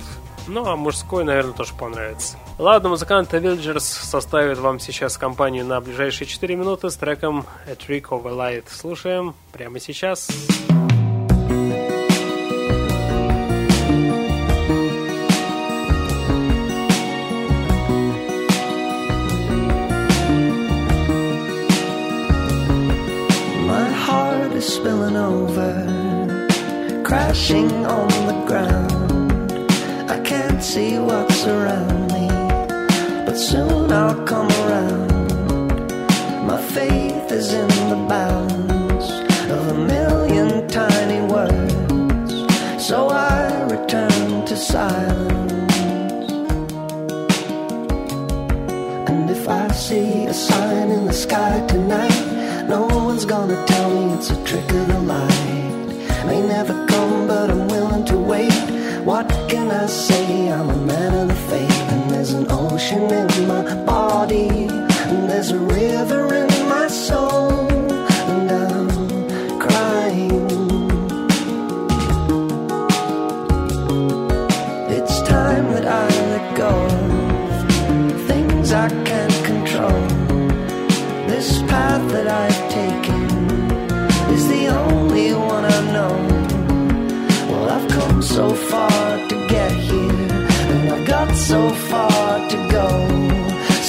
Ну, 0.51 0.65
а 0.65 0.75
мужской, 0.75 1.23
наверное, 1.23 1.53
тоже 1.53 1.73
понравится. 1.75 2.35
Ладно, 2.57 2.89
музыканты 2.89 3.37
Villagers 3.37 3.81
составят 3.81 4.57
вам 4.57 4.79
сейчас 4.79 5.15
компанию 5.15 5.63
на 5.63 5.79
ближайшие 5.79 6.27
4 6.27 6.55
минуты 6.55 6.89
с 6.89 6.95
треком 6.95 7.45
A 7.67 7.73
Trick 7.73 8.05
of 8.09 8.27
a 8.27 8.31
Light. 8.31 8.65
Слушаем 8.67 9.35
прямо 9.51 9.79
сейчас. 9.79 10.27
Is 24.59 24.73
spilling 24.73 25.15
over, 25.15 25.71
crashing 27.05 27.69
on 27.85 28.09
the 28.27 28.45
ground. 28.45 28.98
See 30.61 30.99
what's 30.99 31.47
around 31.47 32.11
me, 32.13 32.27
but 33.25 33.35
soon 33.35 33.91
I'll 33.91 34.23
come 34.25 34.47
around. 34.63 35.87
My 36.45 36.61
faith 36.61 37.31
is 37.31 37.53
in 37.53 37.67
the 37.89 38.05
bounds 38.07 39.09
of 39.49 39.67
a 39.69 39.73
million 39.73 40.67
tiny 40.67 41.21
words, 41.33 42.33
so 42.77 43.07
I 43.07 43.63
return 43.63 44.45
to 44.45 44.55
silence. 44.55 46.31
And 49.09 49.29
if 49.29 49.47
I 49.47 49.71
see 49.71 50.25
a 50.25 50.33
sign 50.33 50.91
in 50.91 51.05
the 51.05 51.13
sky 51.13 51.65
tonight, 51.67 52.67
no 52.67 52.85
one's 52.85 53.25
gonna 53.25 53.65
tell 53.65 53.89
me 53.89 54.13
it's 54.13 54.29
a 54.29 54.43
trick 54.43 54.69
of 54.69 54.87
the 54.87 54.99
light. 54.99 55.87
May 56.27 56.41
never 56.47 56.75
come, 56.85 57.27
but 57.27 57.49
I'm 57.49 57.58
can 59.47 59.71
I 59.71 59.85
say? 59.87 60.51
I'm 60.51 60.69
a 60.69 60.77
man 60.91 61.13
of 61.21 61.27
the 61.29 61.39
faith, 61.49 61.81
and 61.93 62.11
there's 62.11 62.33
an 62.33 62.45
ocean 62.49 63.03
in 63.21 63.47
my 63.47 63.63
body, 63.85 64.49
and 65.09 65.29
there's 65.29 65.51
a 65.51 65.59
river 65.59 66.23
in 66.35 66.49
my 66.67 66.87
soul, 66.87 67.38
far 91.89 92.47
to 92.49 92.57
go. 92.77 92.87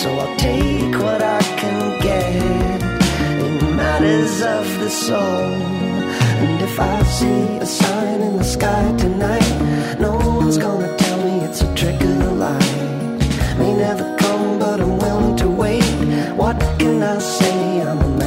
So 0.01 0.09
I'll 0.18 0.36
take 0.36 0.94
what 1.05 1.22
I 1.22 1.42
can 1.61 2.01
get 2.01 2.34
in 2.36 3.76
matters 3.76 4.40
of 4.42 4.64
the 4.80 4.90
soul. 4.90 5.53
And 6.42 6.62
if 6.62 6.80
I 6.80 7.03
see 7.03 7.42
a 7.59 7.66
sign 7.66 8.20
in 8.28 8.36
the 8.38 8.48
sky 8.57 8.84
tonight, 8.96 9.53
no 10.01 10.12
one's 10.16 10.59
gonna 10.59 10.96
tell 10.96 11.18
me 11.26 11.44
it's 11.46 11.61
a 11.62 11.74
trick 11.74 12.01
of 12.01 12.18
the 12.24 12.32
light. 12.46 12.76
May 13.59 13.72
never 13.86 14.07
come, 14.16 14.59
but 14.59 14.80
I'm 14.80 14.96
willing 14.98 15.36
to 15.42 15.48
wait. 15.48 15.84
What 16.42 16.59
can 16.78 17.03
I 17.03 17.18
say? 17.18 17.82
I'm 17.82 18.20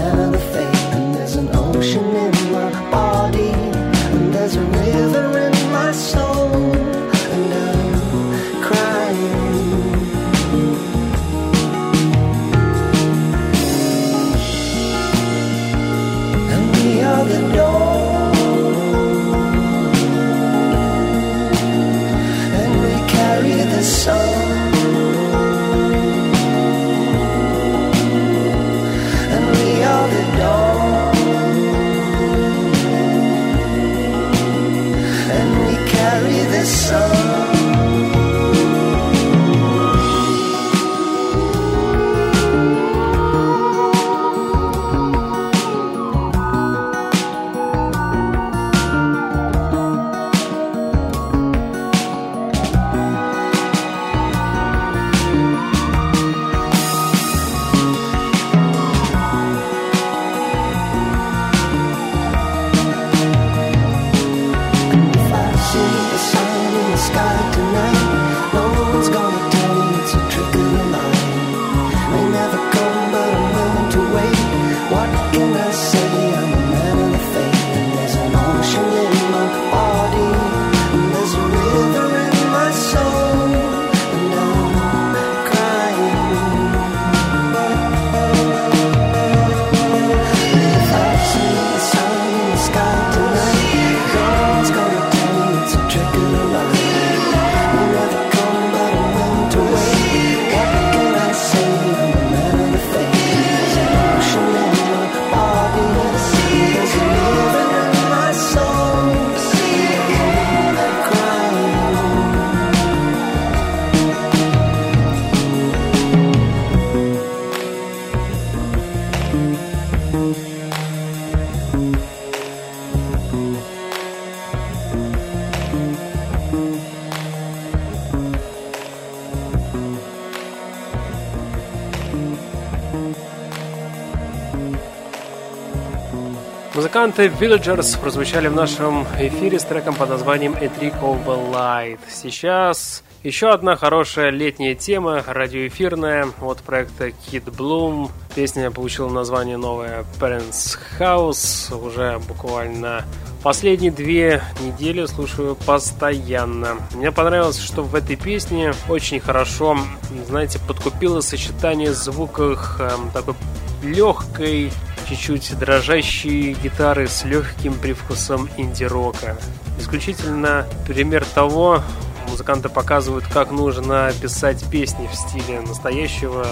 Музыканты 136.93 137.25
Villagers 137.25 137.99
прозвучали 137.99 138.47
в 138.49 138.55
нашем 138.55 139.07
эфире 139.17 139.57
с 139.57 139.63
треком 139.63 139.95
под 139.95 140.09
названием 140.09 140.53
A 140.53 140.65
Trick 140.65 140.93
of 141.01 141.25
the 141.25 141.51
Light. 141.51 141.99
Сейчас 142.07 143.03
еще 143.23 143.49
одна 143.49 143.75
хорошая 143.75 144.29
летняя 144.29 144.75
тема, 144.75 145.23
радиоэфирная, 145.25 146.27
от 146.39 146.59
проекта 146.59 147.07
Kid 147.07 147.45
Bloom. 147.45 148.11
Песня 148.35 148.69
получила 148.69 149.09
название 149.09 149.57
новое 149.57 150.05
Parents 150.19 150.77
House. 150.99 151.75
Уже 151.75 152.19
буквально 152.27 153.03
последние 153.41 153.91
две 153.91 154.43
недели 154.61 155.07
слушаю 155.07 155.55
постоянно. 155.55 156.77
Мне 156.93 157.11
понравилось, 157.11 157.59
что 157.59 157.81
в 157.81 157.95
этой 157.95 158.17
песне 158.17 158.75
очень 158.87 159.19
хорошо, 159.19 159.79
знаете, 160.27 160.59
подкупило 160.67 161.21
сочетание 161.21 161.91
звуков 161.91 162.79
эм, 162.79 163.09
такой 163.09 163.33
легкой 163.81 164.71
чуть-чуть 165.03 165.57
дрожащие 165.57 166.53
гитары 166.53 167.07
с 167.07 167.23
легким 167.23 167.73
привкусом 167.75 168.49
инди-рока. 168.57 169.37
Исключительно 169.79 170.65
пример 170.87 171.25
того, 171.25 171.81
музыканты 172.29 172.69
показывают, 172.69 173.25
как 173.27 173.51
нужно 173.51 174.11
писать 174.21 174.63
песни 174.69 175.07
в 175.07 175.15
стиле 175.15 175.61
настоящего 175.61 176.45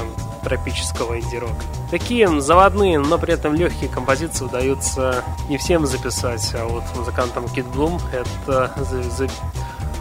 тропического 0.44 1.20
инди-рока. 1.20 1.64
Такие 1.90 2.42
заводные, 2.42 3.00
но 3.00 3.18
при 3.18 3.34
этом 3.34 3.54
легкие 3.54 3.90
композиции 3.90 4.46
удаются 4.46 5.24
не 5.50 5.58
всем 5.58 5.86
записать, 5.86 6.54
а 6.54 6.66
вот 6.66 6.84
музыкантам 6.96 7.46
Kid 7.46 7.72
Bloom 7.74 8.00
это 8.14 8.74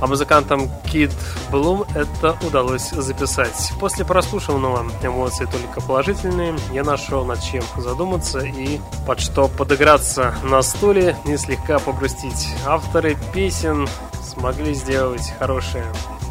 а 0.00 0.06
музыкантам 0.06 0.70
Kid 0.84 1.12
Bloom 1.50 1.86
это 1.94 2.36
удалось 2.46 2.90
записать. 2.90 3.72
После 3.78 4.04
прослушанного 4.04 4.86
эмоции 5.02 5.46
только 5.46 5.80
положительные, 5.80 6.56
я 6.72 6.84
нашел 6.84 7.24
над 7.24 7.42
чем 7.42 7.62
задуматься 7.76 8.40
и 8.40 8.80
под 9.06 9.20
что 9.20 9.48
подыграться 9.48 10.34
на 10.42 10.62
стуле 10.62 11.16
и 11.26 11.36
слегка 11.36 11.78
погрустить. 11.78 12.48
Авторы 12.66 13.16
песен 13.32 13.88
смогли 14.22 14.74
сделать 14.74 15.32
хорошее 15.38 15.84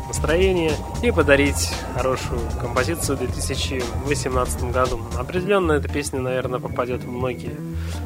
настроение 0.10 0.72
и 1.04 1.12
подарить 1.12 1.72
хорошую 1.96 2.42
композицию 2.60 3.16
в 3.18 3.20
2018 3.20 4.72
году. 4.72 5.00
Определенно 5.18 5.74
эта 5.74 5.88
песня, 5.88 6.20
наверное, 6.20 6.60
попадет 6.60 7.04
в 7.04 7.12
многие 7.12 7.56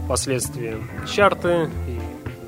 последствия 0.07 0.77
чарты 1.07 1.69
и 1.87 2.02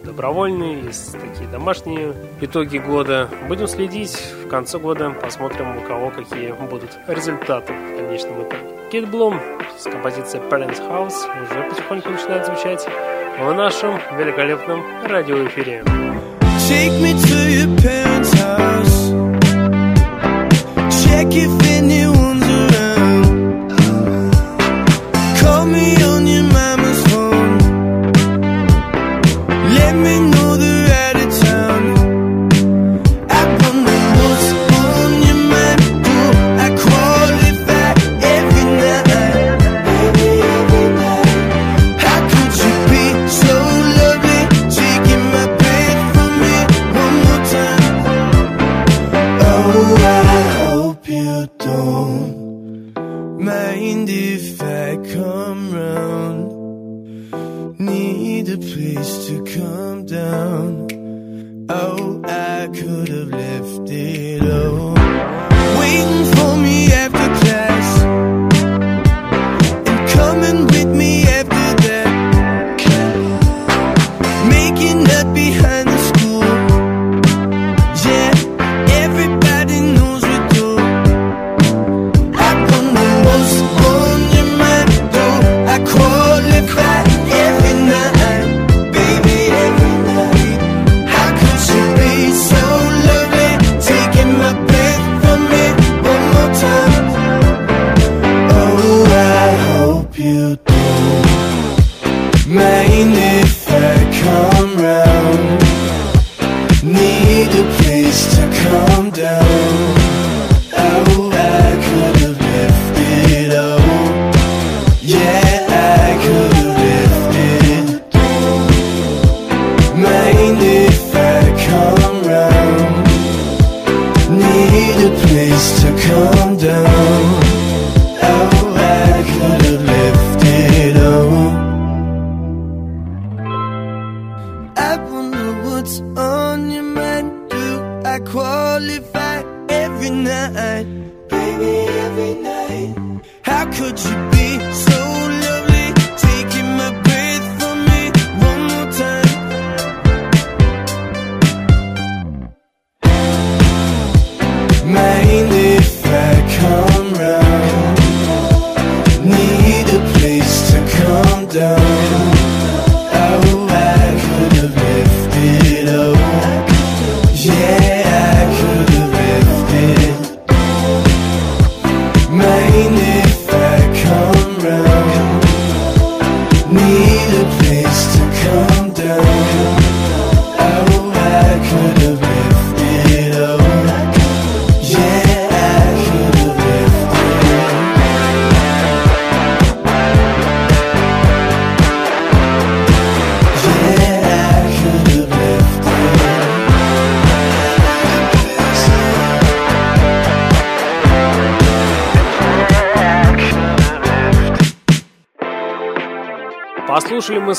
добровольные, 0.06 0.82
есть 0.82 1.12
такие 1.14 1.50
домашние 1.50 2.14
итоги 2.40 2.78
года. 2.78 3.30
Будем 3.48 3.68
следить 3.68 4.16
в 4.44 4.48
конце 4.48 4.78
года, 4.78 5.10
посмотрим, 5.10 5.78
у 5.78 5.82
кого 5.82 6.12
какие 6.12 6.52
будут 6.52 6.98
результаты 7.08 7.74
в 7.74 7.98
конечном 7.98 8.44
итоге. 8.44 8.64
Кит 8.92 9.10
Блум 9.10 9.40
с 9.78 9.84
композицией 9.84 10.44
Parents 10.50 10.80
House 10.80 11.26
уже 11.44 11.70
потихоньку 11.70 12.10
начинает 12.12 12.46
звучать 12.46 12.88
в 13.40 13.54
нашем 13.54 14.00
великолепном 14.18 14.84
радиоэфире. 15.06 15.84
Take 16.70 17.00
me 17.02 17.14
to 17.14 17.38
your 17.48 17.68
parents' 17.80 18.34
house 18.34 19.12
Check 21.04 21.28
if 21.34 21.52
anyone 21.68 22.25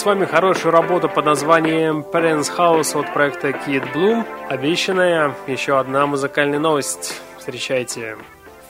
вами 0.06 0.24
хорошую 0.24 0.70
работу 0.70 1.08
под 1.08 1.24
названием 1.24 2.04
Parents 2.12 2.48
House 2.56 2.96
от 2.96 3.12
проекта 3.12 3.48
Kid 3.48 3.92
Bloom. 3.92 4.24
Обещанная 4.48 5.34
еще 5.48 5.80
одна 5.80 6.06
музыкальная 6.06 6.60
новость. 6.60 7.20
Встречайте. 7.36 8.16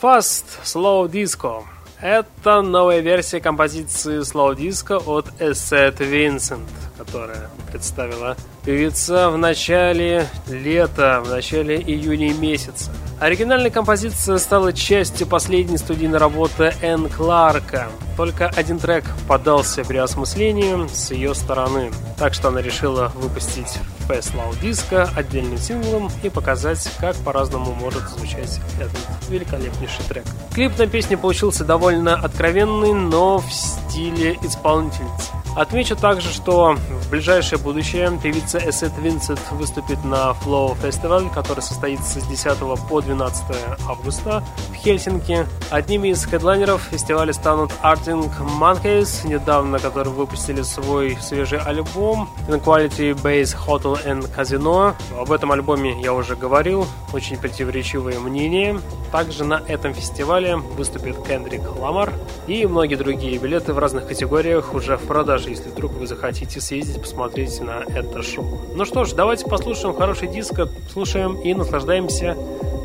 Fast 0.00 0.46
Slow 0.64 1.06
Disco. 1.10 1.64
Это 2.00 2.62
новая 2.62 3.00
версия 3.00 3.40
композиции 3.40 4.20
Slow 4.20 4.56
Disco 4.56 5.02
от 5.04 5.26
Эссет 5.38 6.00
Винсент, 6.00 6.70
которая 6.96 7.50
представила 7.70 8.34
певица 8.64 9.28
в 9.28 9.36
начале 9.36 10.26
лета, 10.48 11.20
в 11.22 11.28
начале 11.28 11.76
июня 11.76 12.32
месяца. 12.32 12.90
Оригинальная 13.20 13.70
композиция 13.70 14.38
стала 14.38 14.72
частью 14.72 15.26
последней 15.26 15.76
студийной 15.76 16.18
работы 16.18 16.72
Энн 16.80 17.10
Кларка. 17.10 17.88
Только 18.16 18.48
один 18.48 18.78
трек 18.78 19.04
поддался 19.28 19.84
переосмыслению 19.84 20.88
с 20.88 21.10
ее 21.10 21.34
стороны. 21.34 21.90
Так 22.18 22.34
что 22.34 22.48
она 22.48 22.62
решила 22.62 23.12
выпустить 23.14 23.78
Fast 24.08 24.34
Loud 24.34 24.60
Disco 24.60 25.08
отдельным 25.16 25.58
синглом 25.58 26.10
и 26.22 26.28
показать, 26.28 26.88
как 26.98 27.16
по-разному 27.16 27.72
может 27.74 28.02
звучать 28.08 28.60
этот 28.78 29.00
великолепнейший 29.28 30.04
трек. 30.08 30.24
Клип 30.54 30.78
на 30.78 30.86
песню 30.86 31.18
получился 31.18 31.64
довольно 31.64 32.14
откровенный, 32.14 32.92
но 32.92 33.38
в 33.38 33.52
стиле 33.52 34.38
исполнительницы. 34.42 35.32
Отмечу 35.56 35.96
также, 35.96 36.28
что 36.34 36.74
в 36.74 37.10
ближайшее 37.10 37.58
будущее 37.58 38.12
певица 38.22 38.58
Эссет 38.58 38.92
Винсент 38.98 39.40
выступит 39.52 40.04
на 40.04 40.32
Flow 40.44 40.76
Festival, 40.82 41.32
который 41.32 41.60
состоится 41.60 42.20
с 42.20 42.26
10 42.26 42.58
по 42.86 43.00
12 43.00 43.44
августа 43.88 44.44
в 44.70 44.74
Хельсинки. 44.74 45.46
Одними 45.70 46.08
из 46.08 46.26
хедлайнеров 46.26 46.82
фестиваля 46.82 47.32
станут 47.32 47.72
Arting 47.82 48.30
Monkeys, 48.60 49.26
недавно 49.26 49.78
которые 49.78 50.12
выпустили 50.12 50.60
свой 50.60 51.16
свежий 51.22 51.58
альбом 51.58 52.28
Inequality 52.48 53.14
Base 53.14 53.56
Hotel 53.56 54.04
and 54.04 54.30
Casino. 54.36 54.94
Об 55.18 55.32
этом 55.32 55.52
альбоме 55.52 55.98
я 56.02 56.12
уже 56.12 56.36
говорил, 56.36 56.86
очень 57.14 57.38
противоречивые 57.38 58.18
мнения. 58.18 58.78
Также 59.10 59.44
на 59.44 59.62
этом 59.66 59.94
фестивале 59.94 60.56
выступит 60.56 61.16
Кендрик 61.26 61.62
Ламар 61.80 62.12
и 62.46 62.66
многие 62.66 62.96
другие 62.96 63.38
билеты 63.38 63.72
в 63.72 63.78
разных 63.78 64.06
категориях 64.06 64.74
уже 64.74 64.96
в 64.96 65.02
продаже, 65.06 65.45
если 65.50 65.68
вдруг 65.68 65.92
вы 65.92 66.06
захотите 66.06 66.60
съездить 66.60 67.00
посмотреть 67.00 67.60
на 67.60 67.82
это 67.94 68.22
шоу. 68.22 68.60
Ну 68.74 68.84
что 68.84 69.04
ж, 69.04 69.12
давайте 69.12 69.46
послушаем 69.46 69.94
хороший 69.94 70.28
диско, 70.28 70.68
слушаем 70.92 71.40
и 71.40 71.54
наслаждаемся 71.54 72.36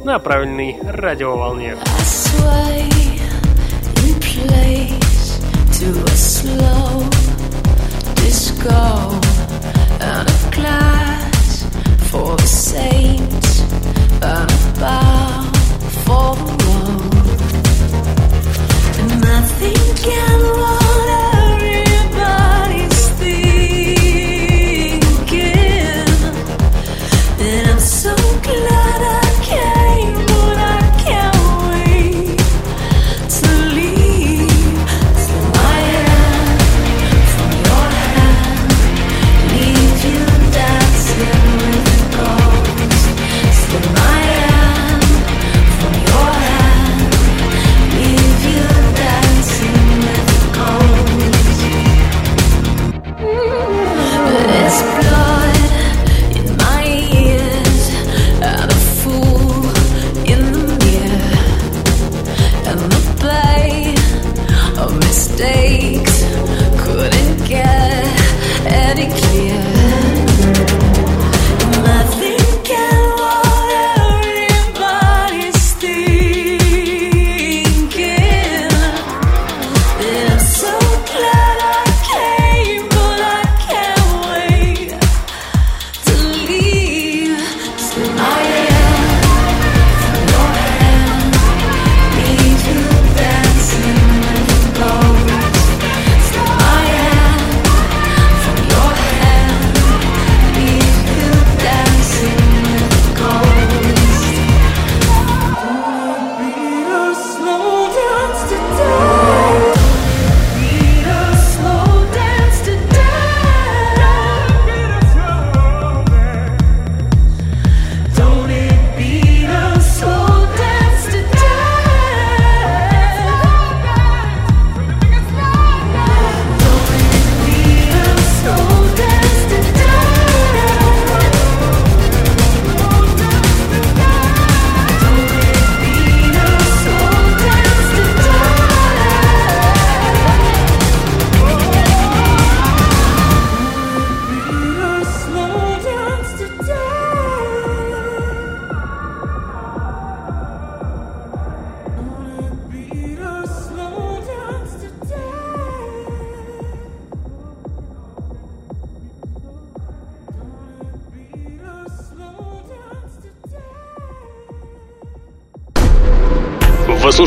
на 0.04 0.20
правильной 0.20 0.78
радиоволне. 0.82 1.78
Nothing 19.22 19.96
can 19.96 20.42
water. 20.60 21.31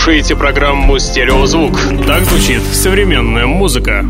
Слушаете 0.05 0.37
программу 0.37 0.99
«Стереозвук». 0.99 1.79
Так 2.07 2.25
звучит 2.25 2.61
современная 2.63 3.47
музыка. 3.47 4.05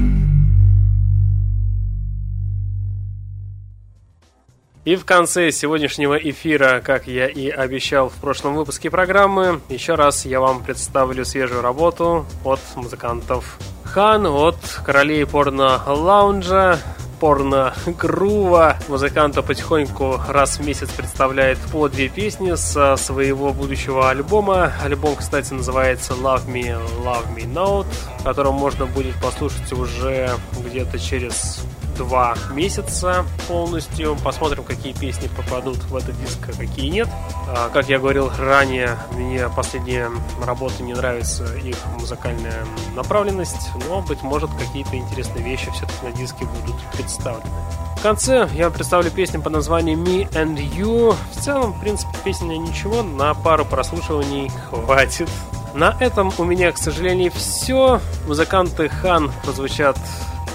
И 4.85 4.97
в 4.97 5.05
конце 5.05 5.53
сегодняшнего 5.53 6.17
эфира, 6.17 6.83
как 6.85 7.07
я 7.07 7.29
и 7.29 7.49
обещал 7.49 8.09
в 8.09 8.15
прошлом 8.15 8.57
выпуске 8.57 8.91
программы, 8.91 9.61
еще 9.69 9.95
раз 9.95 10.27
я 10.27 10.41
вам 10.41 10.65
представлю 10.65 11.25
свежую 11.25 11.63
работу 11.63 12.27
от 12.43 12.59
музыкантов 12.75 13.57
Хан, 13.85 14.27
от 14.27 14.57
королей 14.85 15.25
порно-лаунжа, 15.25 16.81
порно-грува. 17.25 18.77
Музыканта 18.89 19.41
потихоньку 19.41 20.21
раз 20.29 20.59
в 20.59 20.67
месяц 20.67 20.91
представляет 20.91 21.57
по 21.73 21.89
две 21.89 22.11
песни 22.11 22.55
со 22.55 22.97
своего 22.97 23.55
будущего 23.55 24.11
альбома. 24.11 24.75
Альбом, 24.85 25.17
кстати, 25.17 25.55
называется 25.55 26.13
Love 26.13 26.47
Me, 26.47 26.79
Love 27.03 27.35
Me 27.35 27.51
Note, 27.51 27.87
которым 28.23 28.57
можно 28.57 28.85
будет 28.85 29.15
послушать 29.23 29.73
уже 29.73 30.29
где-то 30.67 30.99
через 30.99 31.65
два 31.97 32.35
месяца 32.51 33.25
полностью. 33.49 34.17
Посмотрим, 34.23 34.65
какие 34.65 34.93
песни 34.93 35.29
попадут 35.29 35.79
в 35.85 35.97
этот 35.97 36.19
диск, 36.21 36.39
а 36.49 36.53
какие 36.53 36.89
нет. 36.91 37.09
А, 37.49 37.69
как 37.71 37.89
я 37.89 37.99
говорил 37.99 38.31
ранее, 38.39 38.99
мне 39.13 39.49
последние 39.49 40.11
работы 40.45 40.83
не 40.83 40.95
нравится 40.95 41.45
их 41.57 41.77
музыкальная 41.99 42.65
направленность, 42.95 43.71
но, 43.89 44.01
быть 44.03 44.23
может, 44.23 44.51
какие-то 44.59 44.97
интересные 44.97 45.45
вещи 45.45 45.71
все-таки 45.71 46.07
на 46.07 46.13
диске 46.13 46.45
будут 46.45 46.81
представлены. 46.93 47.51
В 47.97 48.03
конце 48.03 48.49
я 48.53 48.69
представлю 48.69 49.11
песню 49.11 49.41
под 49.41 49.55
названием 49.55 50.03
Me 50.05 50.31
and 50.33 50.57
You. 50.57 51.17
В 51.33 51.41
целом, 51.41 51.73
в 51.73 51.81
принципе, 51.81 52.13
песня 52.23 52.57
ничего, 52.57 53.03
на 53.03 53.33
пару 53.35 53.65
прослушиваний 53.65 54.51
хватит. 54.69 55.31
На 55.75 55.97
этом 55.99 56.33
у 56.39 56.45
меня, 56.45 56.71
к 56.71 56.79
сожалению, 56.79 57.33
все. 57.33 58.01
Музыканты 58.27 58.89
Хан 58.89 59.33
прозвучат 59.43 59.99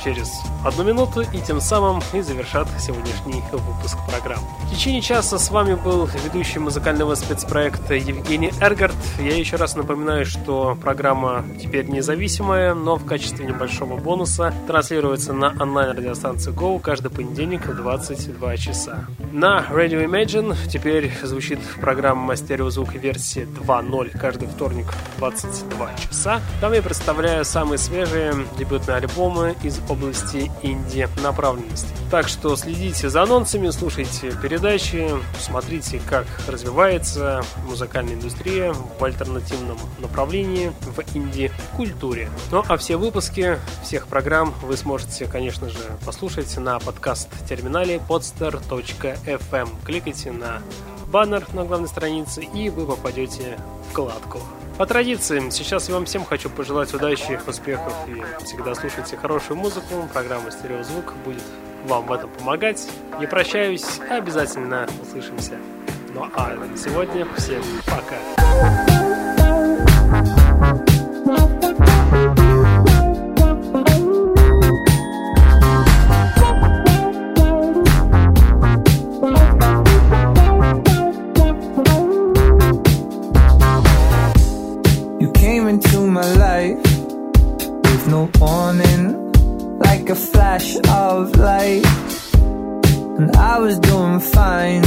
через 0.03 0.41
одну 0.65 0.83
минуту 0.83 1.21
и 1.21 1.39
тем 1.39 1.61
самым 1.61 2.01
и 2.13 2.21
завершат 2.21 2.67
сегодняшний 2.79 3.43
выпуск 3.51 3.97
программы. 4.09 4.45
В 4.67 4.75
течение 4.75 5.01
часа 5.01 5.39
с 5.39 5.49
вами 5.49 5.75
был 5.75 6.05
ведущий 6.23 6.59
музыкального 6.59 7.15
спецпроекта 7.15 7.95
Евгений 7.95 8.51
Эргард. 8.61 8.95
Я 9.19 9.35
еще 9.35 9.55
раз 9.55 9.75
напоминаю, 9.75 10.25
что 10.25 10.77
программа 10.81 11.45
теперь 11.61 11.87
независимая, 11.87 12.73
но 12.73 12.95
в 12.95 13.05
качестве 13.05 13.45
небольшого 13.45 13.97
бонуса 13.97 14.53
транслируется 14.67 15.33
на 15.33 15.55
онлайн-радиостанции 15.59 16.51
Go 16.53 16.79
каждый 16.79 17.11
понедельник 17.11 17.65
в 17.67 17.75
22 17.75 18.57
часа. 18.57 19.05
На 19.31 19.65
Radio 19.69 20.05
Imagine 20.05 20.55
теперь 20.67 21.11
звучит 21.23 21.59
программа 21.81 22.35
«Стереозвук» 22.35 22.95
версии 22.95 23.43
2.0 23.43 24.17
каждый 24.17 24.47
вторник 24.47 24.87
в 25.15 25.19
22 25.19 25.95
часа. 25.95 26.41
Там 26.61 26.73
я 26.73 26.81
представляю 26.81 27.45
самые 27.45 27.77
свежие 27.77 28.33
дебютные 28.57 28.97
альбомы 28.97 29.55
из 29.63 29.79
области 29.89 30.51
инди-направленности. 30.61 31.89
Так 32.11 32.27
что 32.27 32.55
следите 32.55 33.09
за 33.09 33.23
анонсами, 33.23 33.69
слушайте 33.69 34.31
передачи, 34.41 35.09
смотрите, 35.39 36.01
как 36.07 36.25
развивается 36.47 37.43
музыкальная 37.67 38.13
индустрия 38.13 38.73
в 38.73 39.03
альтернативном 39.03 39.77
направлении 39.99 40.71
в 40.81 41.15
инди-культуре. 41.15 42.29
Ну 42.51 42.63
а 42.67 42.77
все 42.77 42.97
выпуски 42.97 43.57
всех 43.83 44.07
программ 44.07 44.53
вы 44.61 44.77
сможете, 44.77 45.25
конечно 45.25 45.69
же, 45.69 45.79
послушать 46.05 46.55
на 46.57 46.79
подкаст-терминале 46.79 48.01
podster.fm. 48.07 49.69
Кликайте 49.85 50.31
на 50.31 50.61
баннер 51.07 51.45
на 51.53 51.65
главной 51.65 51.87
странице 51.87 52.43
и 52.43 52.69
вы 52.69 52.85
попадете 52.85 53.57
в 53.87 53.91
вкладку 53.91 54.39
по 54.79 54.85
традиции, 54.85 55.49
сейчас 55.49 55.89
я 55.89 55.95
вам 55.95 56.05
всем 56.05 56.23
хочу 56.23 56.49
пожелать 56.49 56.93
удачи, 56.93 57.37
успехов 57.45 57.93
и 58.07 58.23
всегда 58.45 58.73
слушайте 58.73 59.17
хорошую 59.17 59.57
музыку. 59.57 60.07
Программа 60.13 60.51
«Стереозвук» 60.51 61.15
будет 61.25 61.43
вам 61.85 62.07
в 62.07 62.13
этом 62.13 62.29
помогать. 62.29 62.87
Не 63.19 63.27
прощаюсь, 63.27 63.99
обязательно 64.09 64.87
услышимся. 65.01 65.57
Ну 66.13 66.25
а 66.33 66.55
на 66.55 66.77
сегодня 66.77 67.27
всем 67.35 67.61
пока. 67.87 68.88
warning, 88.39 89.31
like 89.79 90.09
a 90.09 90.15
flash 90.15 90.75
of 90.87 91.35
light. 91.37 91.85
And 93.19 93.35
I 93.35 93.59
was 93.59 93.79
doing 93.79 94.19
fine, 94.19 94.81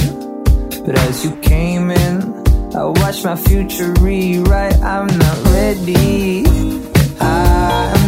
but 0.85 0.99
as 1.07 1.25
you 1.25 1.37
came 1.37 1.91
in, 1.91 2.43
I 2.75 2.85
watched 2.85 3.25
my 3.25 3.37
future 3.37 3.93
rewrite. 4.01 4.81
I'm 4.81 5.07
not 5.07 5.45
ready. 5.45 6.45
I'm 7.21 8.02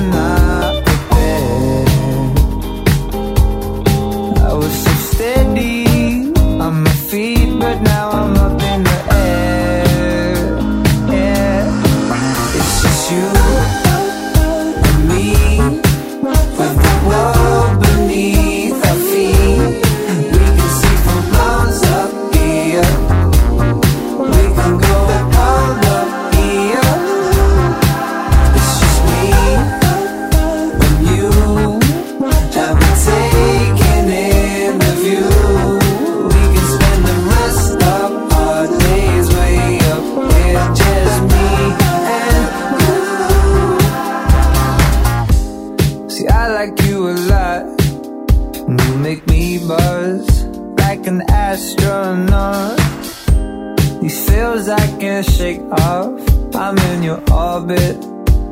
feels 54.27 54.69
I 54.69 54.87
can't 54.99 55.29
shake 55.29 55.63
off. 55.73 56.11
I'm 56.55 56.79
in 56.79 57.03
your 57.03 57.21
orbit, 57.33 57.97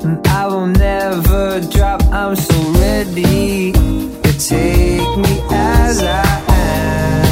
and 0.04 0.26
I 0.26 0.46
will 0.46 0.66
never 0.66 1.60
drop. 1.60 2.02
I'm 2.04 2.36
so 2.36 2.58
ready. 2.80 3.72
You 4.24 4.32
take 4.38 5.16
me 5.24 5.34
as 5.50 6.02
I 6.02 6.44
am. 6.48 7.31